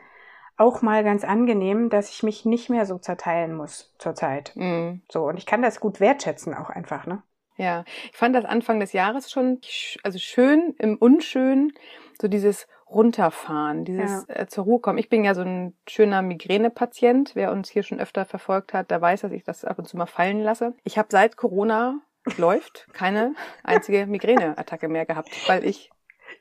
auch 0.56 0.82
mal 0.82 1.02
ganz 1.04 1.24
angenehm, 1.24 1.88
dass 1.88 2.10
ich 2.10 2.22
mich 2.22 2.44
nicht 2.44 2.68
mehr 2.68 2.86
so 2.86 2.98
zerteilen 2.98 3.54
muss 3.54 3.94
zurzeit. 3.98 4.52
Mhm. 4.56 5.02
So, 5.10 5.24
und 5.24 5.38
ich 5.38 5.46
kann 5.46 5.62
das 5.62 5.80
gut 5.80 6.00
wertschätzen 6.00 6.54
auch 6.54 6.70
einfach, 6.70 7.06
ne? 7.06 7.22
Ja, 7.56 7.84
ich 8.10 8.16
fand 8.16 8.34
das 8.34 8.44
Anfang 8.44 8.80
des 8.80 8.92
Jahres 8.92 9.30
schon 9.30 9.58
sch- 9.58 9.98
also 10.02 10.18
schön 10.18 10.74
im 10.78 10.96
Unschön, 10.96 11.72
so 12.20 12.28
dieses 12.28 12.66
Runterfahren, 12.88 13.84
dieses 13.84 14.28
äh, 14.28 14.46
zur 14.48 14.64
Ruhe 14.64 14.80
kommen. 14.80 14.98
Ich 14.98 15.08
bin 15.08 15.24
ja 15.24 15.34
so 15.34 15.42
ein 15.42 15.76
schöner 15.86 16.22
Migränepatient. 16.22 17.32
Wer 17.34 17.52
uns 17.52 17.70
hier 17.70 17.82
schon 17.82 18.00
öfter 18.00 18.24
verfolgt 18.24 18.74
hat, 18.74 18.90
der 18.90 19.00
weiß, 19.00 19.22
dass 19.22 19.32
ich 19.32 19.44
das 19.44 19.64
ab 19.64 19.78
und 19.78 19.86
zu 19.86 19.96
mal 19.96 20.06
fallen 20.06 20.40
lasse. 20.40 20.74
Ich 20.84 20.98
habe 20.98 21.08
seit 21.10 21.36
Corona 21.36 22.00
läuft 22.38 22.86
keine 22.92 23.34
einzige 23.64 24.06
Migräneattacke 24.06 24.88
mehr 24.88 25.06
gehabt, 25.06 25.30
weil 25.48 25.64
ich 25.64 25.90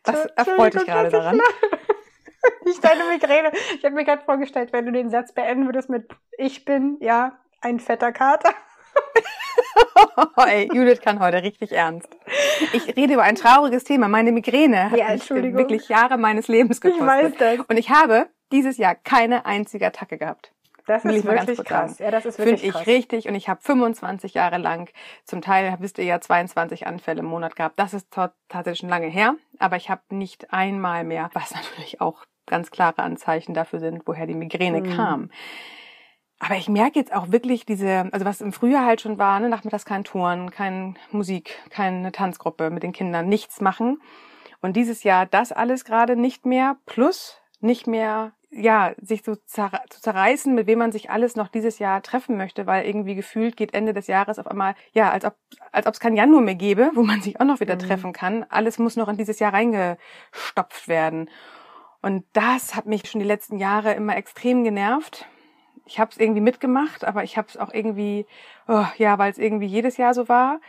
was 0.05 0.25
erfreut 0.35 0.73
dich 0.75 0.85
gerade 0.85 1.09
daran? 1.09 1.41
Nicht 2.65 2.83
deine 2.83 3.03
Migräne. 3.05 3.51
Ich 3.77 3.83
habe 3.83 3.95
mir 3.95 4.05
gerade 4.05 4.23
vorgestellt, 4.23 4.71
wenn 4.71 4.85
du 4.85 4.91
den 4.91 5.09
Satz 5.09 5.33
beenden 5.33 5.65
würdest 5.65 5.89
mit 5.89 6.07
Ich 6.37 6.63
bin, 6.63 6.97
ja, 7.01 7.37
ein 7.61 7.79
fetter 7.79 8.11
Kater. 8.13 8.53
Oh, 10.37 10.41
ey, 10.47 10.69
Judith 10.73 11.01
kann 11.01 11.19
heute 11.19 11.43
richtig 11.43 11.71
ernst. 11.73 12.07
Ich 12.73 12.95
rede 12.95 13.13
über 13.15 13.23
ein 13.23 13.35
trauriges 13.35 13.83
Thema. 13.83 14.07
Meine 14.07 14.31
Migräne 14.31 14.91
hat 14.91 14.97
Ja, 14.97 15.05
mich 15.05 15.13
Entschuldigung. 15.21 15.57
wirklich 15.57 15.89
Jahre 15.89 16.17
meines 16.17 16.47
Lebens 16.47 16.77
Ich 16.77 16.81
gekostet. 16.81 17.07
weiß 17.07 17.31
das. 17.37 17.59
Und 17.67 17.77
ich 17.77 17.89
habe 17.89 18.29
dieses 18.51 18.77
Jahr 18.77 18.95
keine 18.95 19.45
einzige 19.45 19.87
Attacke 19.87 20.17
gehabt. 20.17 20.53
Das 20.89 21.05
ist 21.05 21.23
wirklich 21.25 21.63
krass. 21.63 21.99
Ja, 21.99 22.11
das 22.11 22.25
ist 22.25 22.35
Finde 22.37 22.51
wirklich 22.51 22.67
ich 22.69 22.73
krass. 22.73 22.87
richtig. 22.87 23.27
Und 23.29 23.35
ich 23.35 23.47
habe 23.47 23.61
25 23.61 24.33
Jahre 24.33 24.57
lang, 24.57 24.89
zum 25.23 25.41
Teil 25.41 25.75
wisst 25.79 25.97
ihr 25.99 26.05
ja 26.05 26.19
22 26.19 26.87
Anfälle 26.87 27.19
im 27.19 27.25
Monat 27.27 27.55
gehabt. 27.55 27.79
Das 27.79 27.93
ist 27.93 28.11
ta- 28.11 28.33
tatsächlich 28.47 28.79
schon 28.79 28.89
lange 28.89 29.07
her. 29.07 29.35
Aber 29.59 29.75
ich 29.77 29.89
habe 29.89 30.01
nicht 30.09 30.51
einmal 30.51 31.03
mehr, 31.03 31.29
was 31.33 31.51
natürlich 31.55 32.01
auch 32.01 32.25
ganz 32.47 32.71
klare 32.71 32.99
Anzeichen 33.03 33.53
dafür 33.53 33.79
sind, 33.79 34.03
woher 34.07 34.25
die 34.27 34.33
Migräne 34.33 34.81
Mhm. 34.81 34.95
kam. 34.95 35.31
Aber 36.39 36.55
ich 36.55 36.69
merke 36.69 36.97
jetzt 36.97 37.13
auch 37.13 37.31
wirklich 37.31 37.65
diese, 37.65 38.07
also 38.11 38.25
was 38.25 38.39
im 38.41 38.53
Frühjahr 38.53 38.85
halt 38.85 39.01
schon 39.01 39.17
war, 39.17 39.39
ne, 39.39 39.49
nachmittags 39.49 39.83
kein 39.85 40.03
Touren, 40.05 40.51
keine 40.51 40.93
Musik, 41.11 41.59
keine 41.69 42.11
Tanzgruppe 42.13 42.69
mit 42.69 42.81
den 42.81 42.93
Kindern, 42.93 43.27
nichts 43.27 43.59
machen. 43.61 44.01
Und 44.61 44.75
dieses 44.77 45.03
Jahr 45.03 45.25
das 45.25 45.51
alles 45.51 45.83
gerade 45.85 46.15
nicht 46.15 46.45
mehr, 46.45 46.77
plus 46.85 47.37
nicht 47.59 47.87
mehr 47.87 48.31
ja, 48.51 48.93
sich 49.01 49.23
so 49.23 49.35
zer 49.35 49.83
zu 49.89 50.01
zerreißen, 50.01 50.53
mit 50.55 50.65
wem 50.65 50.79
man 50.79 50.91
sich 50.91 51.11
alles 51.11 51.35
noch 51.35 51.49
dieses 51.49 51.77
Jahr 51.77 52.01
treffen 52.01 52.35
möchte, 52.35 52.65
weil 52.65 52.85
irgendwie 52.85 53.15
gefühlt 53.15 53.55
geht 53.55 53.73
Ende 53.73 53.93
des 53.93 54.07
Jahres 54.07 54.39
auf 54.39 54.47
einmal, 54.47 54.75
ja, 54.91 55.11
als 55.11 55.23
ob 55.25 55.35
als 55.71 55.85
ob 55.85 55.93
es 55.93 55.99
kein 55.99 56.15
Januar 56.15 56.41
mehr 56.41 56.55
gäbe, 56.55 56.91
wo 56.95 57.03
man 57.03 57.21
sich 57.21 57.39
auch 57.39 57.45
noch 57.45 57.59
wieder 57.59 57.75
mhm. 57.75 57.79
treffen 57.79 58.13
kann. 58.13 58.45
Alles 58.49 58.79
muss 58.79 58.95
noch 58.95 59.07
in 59.07 59.17
dieses 59.17 59.39
Jahr 59.39 59.53
reingestopft 59.53 60.87
werden. 60.87 61.29
Und 62.01 62.25
das 62.33 62.75
hat 62.75 62.85
mich 62.85 63.07
schon 63.09 63.19
die 63.19 63.27
letzten 63.27 63.57
Jahre 63.57 63.93
immer 63.93 64.15
extrem 64.15 64.63
genervt. 64.63 65.27
Ich 65.85 65.99
habe 65.99 66.11
es 66.11 66.17
irgendwie 66.17 66.41
mitgemacht, 66.41 67.03
aber 67.03 67.23
ich 67.23 67.37
habe 67.37 67.47
es 67.49 67.57
auch 67.57 67.73
irgendwie, 67.73 68.25
oh, 68.67 68.85
ja, 68.97 69.17
weil 69.17 69.31
es 69.31 69.37
irgendwie 69.37 69.65
jedes 69.65 69.97
Jahr 69.97 70.13
so 70.13 70.29
war. 70.29 70.59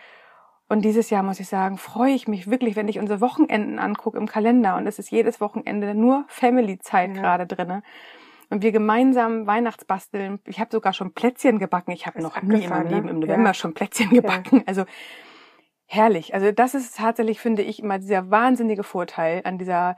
Und 0.70 0.82
dieses 0.82 1.10
Jahr 1.10 1.24
muss 1.24 1.40
ich 1.40 1.48
sagen, 1.48 1.78
freue 1.78 2.12
ich 2.12 2.28
mich 2.28 2.48
wirklich, 2.48 2.76
wenn 2.76 2.86
ich 2.86 3.00
unsere 3.00 3.20
Wochenenden 3.20 3.80
angucke 3.80 4.16
im 4.16 4.28
Kalender. 4.28 4.76
Und 4.76 4.86
es 4.86 5.00
ist 5.00 5.10
jedes 5.10 5.40
Wochenende 5.40 5.96
nur 5.96 6.24
Family-Zeit 6.28 7.16
ja. 7.16 7.20
gerade 7.20 7.44
drinne. 7.44 7.82
Und 8.50 8.62
wir 8.62 8.70
gemeinsam 8.70 9.48
Weihnachtsbasteln. 9.48 10.38
Ich 10.46 10.60
habe 10.60 10.70
sogar 10.70 10.92
schon 10.92 11.12
Plätzchen 11.12 11.58
gebacken. 11.58 11.90
Ich 11.90 12.06
habe 12.06 12.22
noch 12.22 12.40
nie 12.40 12.62
in 12.62 12.70
meinem 12.70 12.86
Leben 12.86 13.06
ne? 13.06 13.10
im 13.10 13.18
November 13.18 13.50
ja. 13.50 13.54
schon 13.54 13.74
Plätzchen 13.74 14.10
gebacken. 14.10 14.58
Ja. 14.58 14.62
Also 14.66 14.84
herrlich. 15.86 16.34
Also 16.34 16.52
das 16.52 16.76
ist 16.76 16.96
tatsächlich, 16.96 17.40
finde 17.40 17.62
ich, 17.62 17.82
immer 17.82 17.98
dieser 17.98 18.30
wahnsinnige 18.30 18.84
Vorteil 18.84 19.40
an 19.42 19.58
dieser 19.58 19.96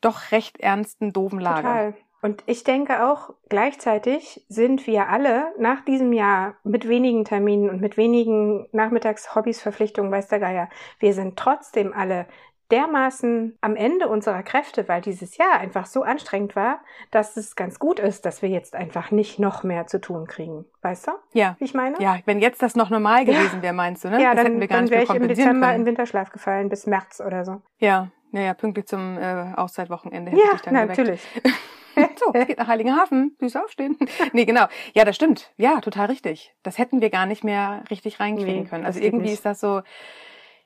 doch 0.00 0.32
recht 0.32 0.58
ernsten, 0.58 1.12
doofen 1.12 1.38
Lage. 1.38 1.60
Total. 1.60 1.94
Und 2.24 2.42
ich 2.46 2.64
denke 2.64 3.06
auch, 3.06 3.34
gleichzeitig 3.50 4.46
sind 4.48 4.86
wir 4.86 5.10
alle 5.10 5.52
nach 5.58 5.84
diesem 5.84 6.14
Jahr 6.14 6.54
mit 6.64 6.88
wenigen 6.88 7.26
Terminen 7.26 7.68
und 7.68 7.82
mit 7.82 7.98
wenigen 7.98 8.66
Nachmittagshobbys, 8.72 9.60
Verpflichtungen, 9.60 10.10
weiß 10.10 10.28
der 10.28 10.40
Geier, 10.40 10.70
wir 11.00 11.12
sind 11.12 11.36
trotzdem 11.36 11.92
alle 11.92 12.24
dermaßen 12.70 13.58
am 13.60 13.76
Ende 13.76 14.08
unserer 14.08 14.42
Kräfte, 14.42 14.88
weil 14.88 15.02
dieses 15.02 15.36
Jahr 15.36 15.58
einfach 15.60 15.84
so 15.84 16.02
anstrengend 16.02 16.56
war, 16.56 16.80
dass 17.10 17.36
es 17.36 17.56
ganz 17.56 17.78
gut 17.78 18.00
ist, 18.00 18.24
dass 18.24 18.40
wir 18.40 18.48
jetzt 18.48 18.74
einfach 18.74 19.10
nicht 19.10 19.38
noch 19.38 19.62
mehr 19.62 19.86
zu 19.86 20.00
tun 20.00 20.26
kriegen. 20.26 20.64
Weißt 20.80 21.08
du? 21.08 21.10
Ja. 21.34 21.56
Wie 21.58 21.64
ich 21.64 21.74
meine? 21.74 22.00
Ja, 22.00 22.20
wenn 22.24 22.40
jetzt 22.40 22.62
das 22.62 22.74
noch 22.74 22.88
normal 22.88 23.26
gewesen 23.26 23.60
wäre, 23.60 23.74
meinst 23.74 24.02
du, 24.02 24.08
ne? 24.08 24.22
Ja, 24.22 24.34
das 24.34 24.44
dann, 24.44 24.66
dann 24.66 24.88
wäre 24.88 25.02
ich 25.02 25.10
im 25.10 25.28
Dezember 25.28 25.66
können. 25.66 25.80
in 25.80 25.86
Winterschlaf 25.86 26.30
gefallen 26.30 26.70
bis 26.70 26.86
März 26.86 27.20
oder 27.20 27.44
so. 27.44 27.60
Ja, 27.80 28.08
naja, 28.30 28.54
pünktlich 28.54 28.86
zum 28.86 29.18
äh, 29.18 29.52
Auszeitwochenende 29.56 30.30
hätte 30.30 30.42
ja, 30.42 30.54
ich 30.54 30.62
dann 30.62 30.72
na, 30.72 30.86
natürlich. 30.86 31.20
so, 32.16 32.32
es 32.32 32.46
geht 32.46 32.58
nach 32.58 32.68
Heiligenhafen, 32.68 33.36
süß 33.40 33.56
aufstehen. 33.56 33.96
nee, 34.32 34.44
genau. 34.44 34.66
Ja, 34.94 35.04
das 35.04 35.16
stimmt. 35.16 35.52
Ja, 35.56 35.80
total 35.80 36.06
richtig. 36.06 36.54
Das 36.62 36.78
hätten 36.78 37.00
wir 37.00 37.10
gar 37.10 37.26
nicht 37.26 37.44
mehr 37.44 37.84
richtig 37.90 38.20
reinkriegen 38.20 38.62
nee, 38.62 38.68
können. 38.68 38.86
Also 38.86 39.00
irgendwie 39.00 39.26
nicht. 39.26 39.34
ist 39.34 39.44
das 39.44 39.60
so, 39.60 39.82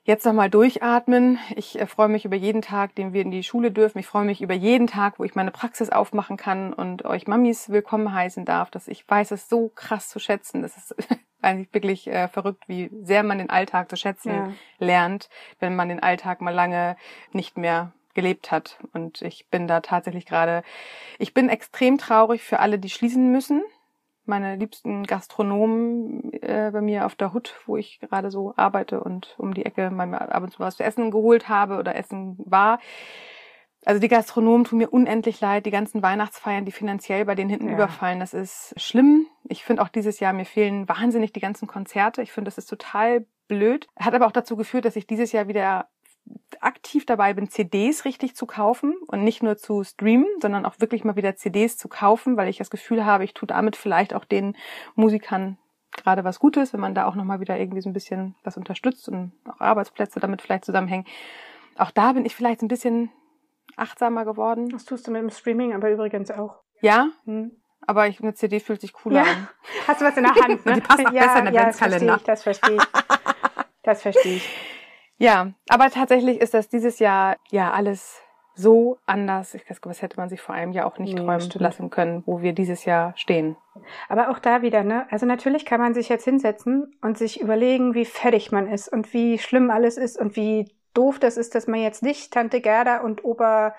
jetzt 0.08 0.25
nochmal 0.25 0.49
durchatmen. 0.49 1.38
Ich 1.54 1.78
äh, 1.78 1.87
freue 1.87 2.08
mich 2.08 2.25
über 2.25 2.35
jeden 2.35 2.62
Tag, 2.62 2.94
den 2.94 3.12
wir 3.12 3.20
in 3.20 3.30
die 3.30 3.42
Schule 3.42 3.70
dürfen. 3.70 3.99
Ich 3.99 4.06
freue 4.06 4.25
mich 4.25 4.40
über 4.40 4.54
jeden 4.54 4.87
Tag, 4.87 5.18
wo 5.18 5.25
ich 5.25 5.35
meine 5.35 5.50
Praxis 5.50 5.90
aufmachen 5.90 6.38
kann 6.38 6.73
und 6.73 7.04
euch 7.04 7.26
Mamis 7.26 7.68
willkommen 7.68 8.12
heißen 8.12 8.47
darf. 8.47 8.70
Dass 8.70 8.88
ich 8.88 9.06
weiß 9.06 9.32
es 9.32 9.50
so 9.50 9.68
krass 9.68 10.08
zu 10.08 10.18
schätzen. 10.18 10.62
Das 10.62 10.78
ist 10.78 10.97
eigentlich 11.42 11.75
wirklich 11.75 12.06
äh, 12.08 12.26
verrückt, 12.28 12.64
wie 12.68 12.90
sehr 13.02 13.23
man 13.23 13.37
den 13.37 13.50
Alltag 13.50 13.90
zu 13.90 13.97
schätzen 13.97 14.32
ja. 14.32 14.52
lernt, 14.78 15.28
wenn 15.61 15.76
man 15.76 15.90
den 15.90 16.02
Alltag 16.02 16.40
mal 16.40 16.54
lange 16.54 16.97
nicht 17.32 17.58
mehr 17.58 17.92
gelebt 18.18 18.50
hat. 18.50 18.80
Und 18.92 19.22
ich 19.22 19.46
bin 19.46 19.68
da 19.68 19.78
tatsächlich 19.78 20.26
gerade, 20.26 20.64
ich 21.20 21.34
bin 21.34 21.48
extrem 21.48 21.98
traurig 21.98 22.42
für 22.42 22.58
alle, 22.58 22.80
die 22.80 22.90
schließen 22.90 23.30
müssen. 23.30 23.62
Meine 24.26 24.56
liebsten 24.56 25.04
Gastronomen 25.04 26.32
äh, 26.32 26.70
bei 26.72 26.80
mir 26.80 27.06
auf 27.06 27.14
der 27.14 27.32
Hut, 27.32 27.54
wo 27.66 27.76
ich 27.76 28.00
gerade 28.00 28.32
so 28.32 28.54
arbeite 28.56 29.04
und 29.04 29.37
um 29.38 29.54
die 29.54 29.64
Ecke 29.64 29.90
mal 29.90 30.12
ab 30.16 30.42
und 30.42 30.50
zu 30.50 30.58
was 30.58 30.78
zu 30.78 30.82
essen 30.82 31.12
geholt 31.12 31.48
habe 31.48 31.78
oder 31.78 31.94
essen 31.94 32.34
war. 32.38 32.80
Also 33.84 34.00
die 34.00 34.08
Gastronomen 34.08 34.64
tun 34.64 34.78
mir 34.78 34.88
unendlich 34.88 35.40
leid, 35.40 35.64
die 35.64 35.70
ganzen 35.70 36.02
Weihnachtsfeiern, 36.02 36.64
die 36.64 36.72
finanziell 36.72 37.25
bei 37.25 37.37
denen 37.37 37.50
hinten 37.50 37.68
ja. 37.68 37.75
überfallen, 37.75 38.18
das 38.18 38.34
ist 38.34 38.75
schlimm. 38.76 39.28
Ich 39.44 39.62
finde 39.62 39.80
auch 39.80 39.88
dieses 39.88 40.18
Jahr, 40.18 40.32
mir 40.32 40.44
fehlen 40.44 40.88
wahnsinnig 40.88 41.32
die 41.32 41.40
ganzen 41.40 41.68
Konzerte. 41.68 42.20
Ich 42.20 42.32
finde, 42.32 42.48
das 42.48 42.58
ist 42.58 42.66
total 42.66 43.26
blöd. 43.46 43.87
Hat 43.96 44.12
aber 44.12 44.26
auch 44.26 44.32
dazu 44.32 44.56
geführt, 44.56 44.87
dass 44.87 44.96
ich 44.96 45.06
dieses 45.06 45.30
Jahr 45.30 45.46
wieder 45.46 45.87
aktiv 46.61 47.06
dabei 47.06 47.35
bin, 47.35 47.49
CDs 47.49 48.04
richtig 48.04 48.35
zu 48.35 48.47
kaufen 48.47 48.94
und 49.06 49.23
nicht 49.23 49.42
nur 49.42 49.56
zu 49.56 49.85
streamen, 49.85 50.26
sondern 50.40 50.66
auch 50.66 50.80
wirklich 50.80 51.04
mal 51.04 51.16
wieder 51.16 51.37
CDs 51.37 51.76
zu 51.76 51.88
kaufen, 51.88 52.37
weil 52.37 52.49
ich 52.49 52.58
das 52.58 52.70
Gefühl 52.70 53.04
habe, 53.04 53.25
ich 53.25 53.35
tue 53.35 53.47
damit 53.47 53.76
vielleicht 53.76 54.14
auch 54.14 54.25
den 54.25 54.56
Musikern 54.94 55.58
gerade 55.92 56.25
was 56.25 56.38
Gutes, 56.38 56.73
wenn 56.73 56.80
man 56.80 56.94
da 56.94 57.06
auch 57.06 57.14
nochmal 57.14 57.40
wieder 57.40 57.58
irgendwie 57.58 57.80
so 57.80 57.88
ein 57.88 57.92
bisschen 57.92 58.35
was 58.44 58.56
unterstützt 58.56 59.08
und 59.08 59.32
auch 59.49 59.61
Arbeitsplätze 59.61 60.20
damit 60.20 60.42
vielleicht 60.42 60.64
zusammenhängen. 60.64 61.06
Auch 61.76 61.90
da 61.90 62.12
bin 62.12 62.25
ich 62.25 62.35
vielleicht 62.35 62.62
ein 62.62 62.68
bisschen 62.68 63.11
achtsamer 63.76 64.25
geworden. 64.25 64.68
Das 64.68 64.85
tust 64.85 65.06
du 65.06 65.11
mit 65.11 65.23
dem 65.23 65.30
Streaming 65.30 65.75
aber 65.75 65.90
übrigens 65.90 66.30
auch. 66.30 66.56
Ja? 66.80 67.08
Hm. 67.25 67.52
Aber 67.87 68.06
ich, 68.08 68.20
eine 68.20 68.35
CD 68.35 68.61
fühlt 68.61 68.80
sich 68.80 68.92
cooler 68.92 69.25
ja. 69.25 69.32
an. 69.32 69.49
Hast 69.87 70.00
du 70.00 70.04
was 70.04 70.16
in 70.16 70.25
der 70.25 70.35
Hand, 70.35 70.66
ne? 70.66 70.75
die 70.75 70.80
passt 70.80 71.06
auch 71.06 71.12
ja, 71.12 71.23
besser 71.23 71.38
in 71.38 71.44
den 71.47 71.54
ja, 71.54 71.61
Adventskalender. 71.61 72.20
Das 72.25 72.42
verstehe 72.42 72.76
ich, 72.76 72.82
das 72.82 72.92
verstehe 72.92 73.16
ich. 73.16 73.68
Das 73.82 74.02
verstehe 74.02 74.37
ich. 74.37 74.77
Ja, 75.18 75.52
aber 75.68 75.90
tatsächlich 75.90 76.40
ist 76.40 76.54
das 76.54 76.68
dieses 76.68 76.98
Jahr 77.00 77.37
ja 77.50 77.72
alles 77.72 78.22
so 78.54 78.98
anders. 79.06 79.54
Ich 79.54 79.64
glaube, 79.64 79.80
das 79.84 80.02
hätte 80.02 80.16
man 80.16 80.28
sich 80.28 80.40
vor 80.40 80.54
einem 80.54 80.72
Jahr 80.72 80.87
auch 80.87 80.98
nicht 80.98 81.14
nee, 81.14 81.20
träumen 81.20 81.40
stimmt. 81.40 81.62
lassen 81.62 81.90
können, 81.90 82.22
wo 82.26 82.42
wir 82.42 82.52
dieses 82.52 82.84
Jahr 82.84 83.12
stehen. 83.16 83.56
Aber 84.08 84.30
auch 84.30 84.40
da 84.40 84.62
wieder, 84.62 84.82
ne? 84.82 85.06
Also 85.10 85.26
natürlich 85.26 85.64
kann 85.64 85.80
man 85.80 85.94
sich 85.94 86.08
jetzt 86.08 86.25
hinsetzen 86.25 86.92
und 87.00 87.16
sich 87.16 87.40
überlegen, 87.40 87.94
wie 87.94 88.04
fertig 88.04 88.50
man 88.50 88.68
ist 88.68 88.88
und 88.88 89.12
wie 89.12 89.38
schlimm 89.38 89.70
alles 89.70 89.96
ist 89.96 90.18
und 90.18 90.34
wie 90.34 90.72
doof 90.94 91.20
das 91.20 91.37
ist, 91.37 91.54
dass 91.54 91.68
man 91.68 91.80
jetzt 91.80 92.02
nicht 92.02 92.32
Tante 92.32 92.60
Gerda 92.60 92.98
und 92.98 93.25
Opa 93.25 93.75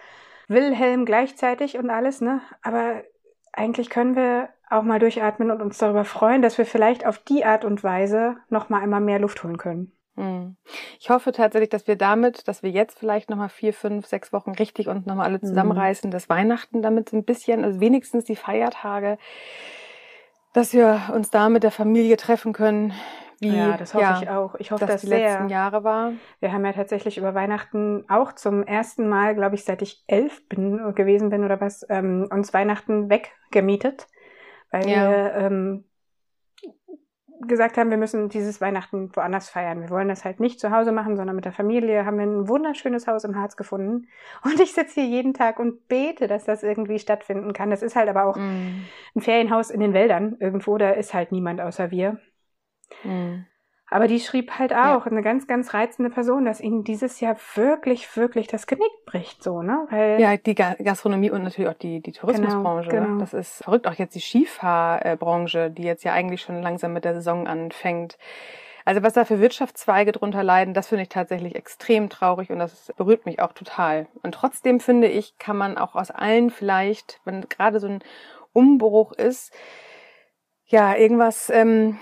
Wilhelm 0.48 1.06
gleichzeitig 1.06 1.78
und 1.78 1.90
alles, 1.90 2.22
ne? 2.22 2.42
Aber 2.62 3.04
eigentlich 3.52 3.90
können 3.90 4.16
wir 4.16 4.50
auch 4.70 4.84
mal 4.84 5.00
durchatmen 5.00 5.52
und 5.52 5.62
uns 5.62 5.78
darüber 5.78 6.06
freuen, 6.06 6.42
dass 6.42 6.58
wir 6.58 6.66
vielleicht 6.66 7.06
auf 7.06 7.18
die 7.18 7.44
Art 7.44 7.66
und 7.66 7.84
Weise 7.84 8.38
noch 8.50 8.70
mal 8.70 8.82
einmal 8.82 9.02
mehr 9.02 9.20
Luft 9.20 9.44
holen 9.44 9.58
können. 9.58 9.92
Hm. 10.20 10.58
Ich 11.00 11.10
hoffe 11.10 11.32
tatsächlich, 11.32 11.70
dass 11.70 11.88
wir 11.88 11.96
damit, 11.96 12.50
dass 12.50 12.62
wir 12.62 12.70
jetzt 12.70 13.00
vielleicht 13.00 13.30
nochmal 13.30 13.48
vier, 13.48 13.74
fünf, 13.74 14.06
sechs 14.06 14.34
Wochen 14.34 14.52
richtig 14.52 14.90
uns 14.90 15.06
nochmal 15.06 15.26
alle 15.28 15.40
mhm. 15.42 15.48
zusammenreißen, 15.48 16.12
dass 16.12 16.28
Weihnachten 16.28 16.82
damit 16.82 17.08
so 17.08 17.16
ein 17.16 17.24
bisschen, 17.24 17.64
also 17.64 17.80
wenigstens 17.80 18.26
die 18.26 18.36
Feiertage, 18.36 19.18
dass 20.54 20.74
wir 20.74 21.04
uns 21.14 21.30
da 21.30 21.48
mit 21.48 21.64
der 21.64 21.72
Familie 21.72 22.18
treffen 22.18 22.52
können. 22.52 22.94
Wie, 23.40 23.56
ja, 23.56 23.78
das 23.78 23.94
hoffe 23.94 24.04
ja, 24.04 24.20
ich 24.22 24.30
auch. 24.30 24.56
Ich 24.56 24.72
hoffe, 24.72 24.86
dass 24.86 24.96
das 24.96 25.02
die 25.02 25.08
sehr. 25.08 25.20
letzten 25.20 25.48
Jahre 25.48 25.86
war. 25.86 26.12
Wir 26.42 26.52
haben 26.52 26.66
ja 26.66 26.74
tatsächlich 26.74 27.18
über 27.18 27.34
Weihnachten 27.34 28.04
auch 28.10 28.34
zum 28.34 28.64
ersten 28.64 29.08
Mal, 29.08 29.36
glaube 29.36 29.56
ich, 29.56 29.64
seit 29.64 29.82
ich 29.82 30.04
elf 30.08 30.46
bin 30.50 30.94
gewesen 30.96 31.30
bin 31.30 31.46
oder 31.46 31.62
was, 31.62 31.86
ähm, 31.90 32.28
uns 32.30 32.54
Weihnachten 32.54 33.10
weggemietet, 33.10 34.08
weil 34.70 34.90
ja. 34.90 35.10
wir 35.10 35.34
ähm, 35.36 35.89
gesagt 37.48 37.78
haben, 37.78 37.90
wir 37.90 37.98
müssen 37.98 38.30
dieses 38.30 38.60
Weihnachten 38.62 39.16
woanders 39.16 39.50
feiern. 39.50 39.82
Wir 39.82 39.90
wollen 39.90 40.08
das 40.08 40.26
halt 40.26 40.40
nicht 40.40 40.60
zu 40.60 40.72
Hause 40.72 40.92
machen, 40.92 41.16
sondern 41.16 41.36
mit 41.36 41.46
der 41.46 41.52
Familie. 41.52 42.06
Haben 42.06 42.18
wir 42.18 42.26
ein 42.26 42.48
wunderschönes 42.48 43.08
Haus 43.08 43.24
im 43.24 43.36
Harz 43.36 43.56
gefunden. 43.56 44.08
Und 44.44 44.60
ich 44.60 44.74
sitze 44.74 45.02
hier 45.02 45.10
jeden 45.10 45.34
Tag 45.34 45.60
und 45.60 45.88
bete, 45.88 46.28
dass 46.28 46.46
das 46.46 46.64
irgendwie 46.64 47.00
stattfinden 47.00 47.54
kann. 47.54 47.70
Das 47.70 47.82
ist 47.82 47.96
halt 47.96 48.10
aber 48.10 48.26
auch 48.26 48.36
mm. 48.36 48.86
ein 49.16 49.22
Ferienhaus 49.22 49.70
in 49.70 49.80
den 49.80 49.94
Wäldern 49.94 50.38
irgendwo. 50.40 50.78
Da 50.78 50.92
ist 50.92 51.14
halt 51.14 51.32
niemand 51.32 51.62
außer 51.62 51.92
wir. 51.92 52.20
Mm. 53.04 53.46
Aber 53.92 54.08
die 54.08 54.20
schrieb 54.20 54.60
halt 54.60 54.72
auch, 54.72 55.06
ja. 55.06 55.12
eine 55.12 55.22
ganz, 55.22 55.48
ganz 55.48 55.74
reizende 55.74 56.10
Person, 56.10 56.46
dass 56.46 56.62
ihnen 56.62 56.84
dieses 56.84 57.20
Jahr 57.20 57.36
wirklich, 57.56 58.16
wirklich 58.16 58.48
das 58.48 58.68
Genick 58.68 58.92
bricht, 59.06 59.44
so, 59.44 59.62
ne? 59.62 59.88
Weil 59.90 60.22
ja, 60.22 60.38
die 60.38 60.56
Gastronomie 60.56 61.32
und 61.32 61.44
natürlich 61.44 61.70
auch 61.70 61.78
die, 61.78 62.00
die 62.02 62.12
Tourismusbranche. 62.12 62.90
Genau, 62.90 63.06
genau. 63.06 63.20
Das 63.20 63.34
ist 63.34 63.64
verrückt. 63.64 63.88
Auch 63.88 63.94
jetzt 63.94 64.16
die 64.16 64.22
Skifahrbranche, 64.22 65.72
die 65.72 65.84
jetzt 65.84 66.04
ja 66.04 66.14
eigentlich 66.14 66.42
schon 66.42 66.62
langsam 66.62 66.94
mit 66.94 67.06
der 67.06 67.16
Saison 67.16 67.48
anfängt. 67.48 68.18
Also 68.86 69.04
was 69.04 69.14
da 69.14 69.26
für 69.26 69.40
Wirtschaftszweige 69.40 70.12
drunter 70.12 70.44
leiden, 70.44 70.74
das 70.74 70.88
finde 70.88 71.04
ich 71.04 71.10
tatsächlich 71.10 71.56
extrem 71.56 72.10
traurig 72.10 72.50
und 72.50 72.60
das 72.60 72.92
berührt 72.98 73.26
mich 73.26 73.40
auch 73.40 73.54
total. 73.54 74.08
Und 74.24 74.34
trotzdem 74.34 74.80
finde 74.80 75.08
ich, 75.08 75.38
kann 75.38 75.58
man 75.58 75.78
auch 75.78 75.96
aus 75.96 76.12
allen 76.12 76.50
vielleicht, 76.50 77.20
wenn 77.26 77.48
gerade 77.50 77.80
so 77.80 77.88
ein 77.88 78.00
Umbruch 78.54 79.12
ist, 79.12 79.54
ja, 80.70 80.96
irgendwas 80.96 81.50
ähm, 81.50 82.00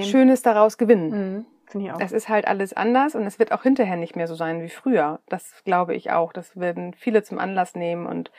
Schönes 0.00 0.42
daraus 0.42 0.78
gewinnen. 0.78 1.10
Mhm. 1.10 1.46
Finde 1.66 1.86
ich 1.86 1.92
auch. 1.92 2.00
Es 2.00 2.12
ist 2.12 2.28
halt 2.28 2.46
alles 2.46 2.72
anders 2.72 3.14
und 3.14 3.24
es 3.26 3.38
wird 3.38 3.52
auch 3.52 3.62
hinterher 3.62 3.96
nicht 3.96 4.16
mehr 4.16 4.26
so 4.26 4.34
sein 4.34 4.60
wie 4.62 4.68
früher. 4.68 5.20
Das 5.28 5.62
glaube 5.64 5.94
ich 5.94 6.10
auch. 6.10 6.32
Das 6.32 6.58
werden 6.58 6.94
viele 6.94 7.22
zum 7.22 7.38
Anlass 7.38 7.74
nehmen 7.74 8.06
und 8.06 8.32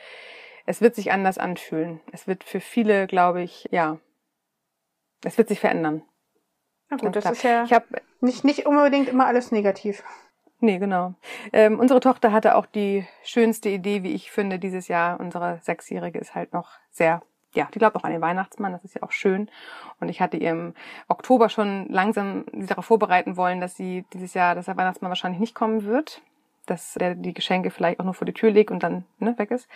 es 0.66 0.80
wird 0.80 0.94
sich 0.94 1.10
anders 1.12 1.38
anfühlen. 1.38 2.00
Es 2.12 2.26
wird 2.26 2.44
für 2.44 2.60
viele, 2.60 3.06
glaube 3.06 3.42
ich, 3.42 3.68
ja, 3.70 3.98
es 5.24 5.38
wird 5.38 5.48
sich 5.48 5.60
verändern. 5.60 6.02
Na 6.90 6.98
gut, 6.98 7.16
das 7.16 7.24
ist 7.24 7.42
ja 7.42 7.64
ich 7.64 7.72
hab, 7.72 7.86
nicht, 8.20 8.44
nicht 8.44 8.66
unbedingt 8.66 9.08
immer 9.08 9.26
alles 9.26 9.50
negativ. 9.50 10.04
Nee, 10.60 10.78
genau. 10.78 11.14
Ähm, 11.52 11.80
unsere 11.80 11.98
Tochter 11.98 12.30
hatte 12.30 12.54
auch 12.54 12.66
die 12.66 13.06
schönste 13.24 13.68
Idee, 13.68 14.04
wie 14.04 14.12
ich 14.12 14.30
finde, 14.30 14.58
dieses 14.58 14.86
Jahr. 14.86 15.18
Unsere 15.18 15.58
Sechsjährige 15.62 16.18
ist 16.18 16.34
halt 16.36 16.52
noch 16.52 16.70
sehr 16.90 17.22
ja, 17.54 17.68
die 17.74 17.78
glaubt 17.78 17.96
auch 17.96 18.04
an 18.04 18.12
den 18.12 18.20
Weihnachtsmann, 18.20 18.72
das 18.72 18.84
ist 18.84 18.94
ja 18.94 19.02
auch 19.02 19.12
schön. 19.12 19.50
Und 20.00 20.08
ich 20.08 20.20
hatte 20.20 20.36
ihr 20.36 20.50
im 20.50 20.74
Oktober 21.08 21.48
schon 21.48 21.86
langsam 21.88 22.44
sie 22.52 22.66
darauf 22.66 22.86
vorbereiten 22.86 23.36
wollen, 23.36 23.60
dass 23.60 23.76
sie 23.76 24.04
dieses 24.12 24.34
Jahr, 24.34 24.54
dass 24.54 24.66
der 24.66 24.76
Weihnachtsmann 24.76 25.10
wahrscheinlich 25.10 25.40
nicht 25.40 25.54
kommen 25.54 25.84
wird. 25.84 26.22
dass 26.66 26.94
der 26.94 27.16
die 27.16 27.34
Geschenke 27.34 27.70
vielleicht 27.70 27.98
auch 27.98 28.04
nur 28.04 28.14
vor 28.14 28.24
die 28.24 28.32
Tür 28.32 28.52
legt 28.52 28.70
und 28.70 28.84
dann 28.84 29.04
ne, 29.18 29.36
weg 29.36 29.50
ist. 29.50 29.68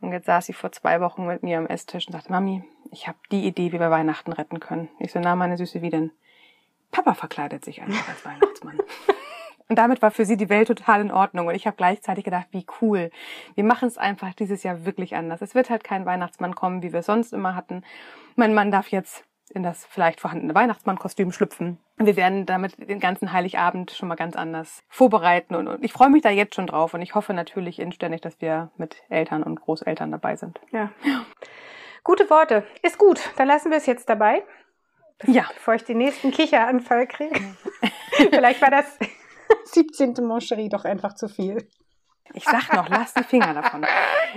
Und 0.00 0.12
jetzt 0.12 0.26
saß 0.26 0.46
sie 0.46 0.54
vor 0.54 0.72
zwei 0.72 1.00
Wochen 1.00 1.26
mit 1.26 1.42
mir 1.42 1.58
am 1.58 1.66
Esstisch 1.66 2.06
und 2.06 2.14
sagte, 2.14 2.32
Mami, 2.32 2.64
ich 2.90 3.06
habe 3.06 3.18
die 3.30 3.46
Idee, 3.46 3.72
wie 3.72 3.80
wir 3.80 3.90
Weihnachten 3.90 4.32
retten 4.32 4.58
können. 4.58 4.88
Ich 4.98 5.12
so, 5.12 5.20
na, 5.20 5.36
meine 5.36 5.58
Süße, 5.58 5.82
wie 5.82 5.90
denn? 5.90 6.10
Papa 6.90 7.14
verkleidet 7.14 7.64
sich 7.64 7.82
einfach 7.82 8.08
als 8.08 8.24
Weihnachtsmann. 8.24 8.78
Und 9.72 9.76
damit 9.76 10.02
war 10.02 10.10
für 10.10 10.26
sie 10.26 10.36
die 10.36 10.50
Welt 10.50 10.68
total 10.68 11.00
in 11.00 11.10
Ordnung. 11.10 11.46
Und 11.46 11.54
ich 11.54 11.66
habe 11.66 11.78
gleichzeitig 11.78 12.24
gedacht, 12.24 12.48
wie 12.50 12.66
cool. 12.82 13.10
Wir 13.54 13.64
machen 13.64 13.88
es 13.88 13.96
einfach 13.96 14.34
dieses 14.34 14.62
Jahr 14.64 14.84
wirklich 14.84 15.16
anders. 15.16 15.40
Es 15.40 15.54
wird 15.54 15.70
halt 15.70 15.82
kein 15.82 16.04
Weihnachtsmann 16.04 16.54
kommen, 16.54 16.82
wie 16.82 16.92
wir 16.92 17.00
es 17.00 17.06
sonst 17.06 17.32
immer 17.32 17.56
hatten. 17.56 17.82
Mein 18.36 18.52
Mann 18.52 18.70
darf 18.70 18.88
jetzt 18.88 19.24
in 19.48 19.62
das 19.62 19.86
vielleicht 19.86 20.20
vorhandene 20.20 20.54
Weihnachtsmannkostüm 20.54 21.32
schlüpfen. 21.32 21.78
Wir 21.96 22.16
werden 22.16 22.44
damit 22.44 22.86
den 22.86 23.00
ganzen 23.00 23.32
Heiligabend 23.32 23.92
schon 23.92 24.10
mal 24.10 24.14
ganz 24.16 24.36
anders 24.36 24.82
vorbereiten 24.90 25.54
und, 25.54 25.68
und 25.68 25.82
ich 25.82 25.94
freue 25.94 26.10
mich 26.10 26.20
da 26.20 26.28
jetzt 26.28 26.54
schon 26.54 26.66
drauf 26.66 26.92
und 26.92 27.00
ich 27.00 27.14
hoffe 27.14 27.32
natürlich 27.32 27.78
inständig, 27.78 28.20
dass 28.20 28.42
wir 28.42 28.70
mit 28.76 28.96
Eltern 29.08 29.42
und 29.42 29.58
Großeltern 29.58 30.10
dabei 30.10 30.36
sind. 30.36 30.60
Ja. 30.70 30.90
Gute 32.04 32.28
Worte. 32.28 32.66
Ist 32.82 32.98
gut. 32.98 33.22
Dann 33.38 33.48
lassen 33.48 33.70
wir 33.70 33.78
es 33.78 33.86
jetzt 33.86 34.10
dabei. 34.10 34.42
Ja. 35.24 35.48
Bevor 35.54 35.76
ich 35.76 35.84
den 35.84 35.96
nächsten 35.96 36.30
Kicheranfall 36.30 37.06
kriege. 37.06 37.40
Vielleicht 38.30 38.60
war 38.60 38.70
das 38.70 38.98
17. 39.64 40.14
Moncherie 40.24 40.68
doch 40.68 40.84
einfach 40.84 41.14
zu 41.14 41.28
viel. 41.28 41.68
Ich 42.34 42.44
sag 42.44 42.72
noch, 42.72 42.88
lasst 42.88 43.18
die 43.18 43.24
Finger 43.24 43.52
davon. 43.52 43.84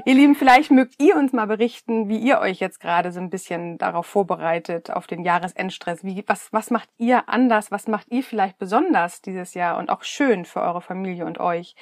ihr 0.05 0.13
Lieben, 0.13 0.35
vielleicht 0.35 0.71
mögt 0.71 1.01
ihr 1.01 1.15
uns 1.15 1.31
mal 1.31 1.45
berichten, 1.45 2.09
wie 2.09 2.17
ihr 2.17 2.39
euch 2.39 2.59
jetzt 2.59 2.79
gerade 2.79 3.11
so 3.11 3.19
ein 3.19 3.29
bisschen 3.29 3.77
darauf 3.77 4.05
vorbereitet, 4.05 4.91
auf 4.91 5.07
den 5.07 5.23
Jahresendstress. 5.23 6.03
Wie, 6.03 6.23
was, 6.27 6.51
was 6.51 6.71
macht 6.71 6.89
ihr 6.97 7.29
anders? 7.29 7.71
Was 7.71 7.87
macht 7.87 8.07
ihr 8.09 8.23
vielleicht 8.23 8.57
besonders 8.57 9.21
dieses 9.21 9.53
Jahr 9.53 9.77
und 9.77 9.89
auch 9.89 10.03
schön 10.03 10.45
für 10.45 10.61
eure 10.61 10.81
Familie 10.81 11.25
und 11.25 11.39
euch, 11.39 11.75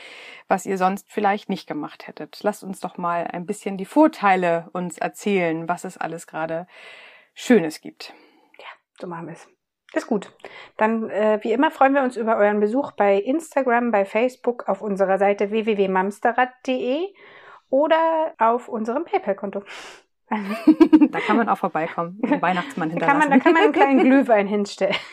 was 0.47 0.65
ihr 0.65 0.77
sonst 0.77 1.11
vielleicht 1.11 1.49
nicht 1.49 1.67
gemacht 1.67 2.07
hättet? 2.07 2.43
Lasst 2.43 2.63
uns 2.63 2.79
doch 2.79 2.97
mal 2.97 3.25
ein 3.25 3.45
bisschen 3.45 3.77
die 3.77 3.85
Vorteile 3.85 4.69
uns 4.73 4.97
erzählen, 4.97 5.67
was 5.67 5.83
es 5.83 5.97
alles 5.97 6.27
gerade 6.27 6.67
Schönes 7.33 7.81
gibt. 7.81 8.13
Ja, 8.59 8.67
so 8.99 9.07
machen 9.07 9.27
wir 9.27 9.33
es. 9.33 9.52
Ist 9.93 10.07
gut. 10.07 10.31
Dann, 10.77 11.09
äh, 11.09 11.39
wie 11.41 11.51
immer, 11.51 11.69
freuen 11.69 11.93
wir 11.93 12.01
uns 12.01 12.17
über 12.17 12.37
euren 12.37 12.59
Besuch 12.59 12.91
bei 12.93 13.17
Instagram, 13.17 13.91
bei 13.91 14.05
Facebook, 14.05 14.67
auf 14.67 14.81
unserer 14.81 15.17
Seite 15.17 15.51
www.mamsterrad.de 15.51 17.13
oder 17.69 18.33
auf 18.39 18.69
unserem 18.69 19.05
PayPal-Konto. 19.05 19.63
da 20.29 21.19
kann 21.19 21.37
man 21.37 21.47
auch 21.47 21.57
vorbeikommen, 21.57 22.19
den 22.21 22.41
Weihnachtsmann 22.41 22.89
hinterlassen. 22.89 23.19
Da 23.19 23.27
kann 23.27 23.29
man, 23.29 23.39
da 23.39 23.43
kann 23.43 23.53
man 23.53 23.63
einen 23.63 23.73
kleinen 23.73 23.99
Glühwein 23.99 24.47
hinstellen. 24.47 24.95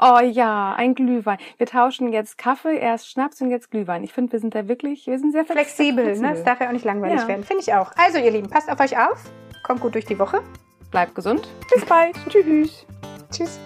Oh 0.00 0.18
ja, 0.20 0.74
ein 0.76 0.94
Glühwein. 0.94 1.38
Wir 1.56 1.66
tauschen 1.66 2.12
jetzt 2.12 2.36
Kaffee, 2.36 2.76
erst 2.76 3.10
Schnaps 3.10 3.40
und 3.40 3.50
jetzt 3.50 3.70
Glühwein. 3.70 4.04
Ich 4.04 4.12
finde, 4.12 4.32
wir 4.32 4.38
sind 4.40 4.54
da 4.54 4.68
wirklich, 4.68 5.06
wir 5.06 5.18
sind 5.18 5.32
sehr 5.32 5.46
flexibel. 5.46 6.04
flexibel. 6.04 6.30
Ne? 6.30 6.36
Es 6.36 6.44
darf 6.44 6.60
ja 6.60 6.68
auch 6.68 6.72
nicht 6.72 6.84
langweilig 6.84 7.22
ja. 7.22 7.28
werden. 7.28 7.44
Finde 7.44 7.62
ich 7.62 7.72
auch. 7.72 7.92
Also, 7.96 8.18
ihr 8.18 8.30
Lieben, 8.30 8.50
passt 8.50 8.70
auf 8.70 8.78
euch 8.80 8.96
auf. 8.98 9.30
Kommt 9.62 9.80
gut 9.80 9.94
durch 9.94 10.04
die 10.04 10.18
Woche. 10.18 10.42
Bleibt 10.90 11.14
gesund. 11.14 11.48
Bis 11.72 11.84
bald. 11.84 12.14
Tschüss. 12.28 12.86
Tschüss. 13.32 13.58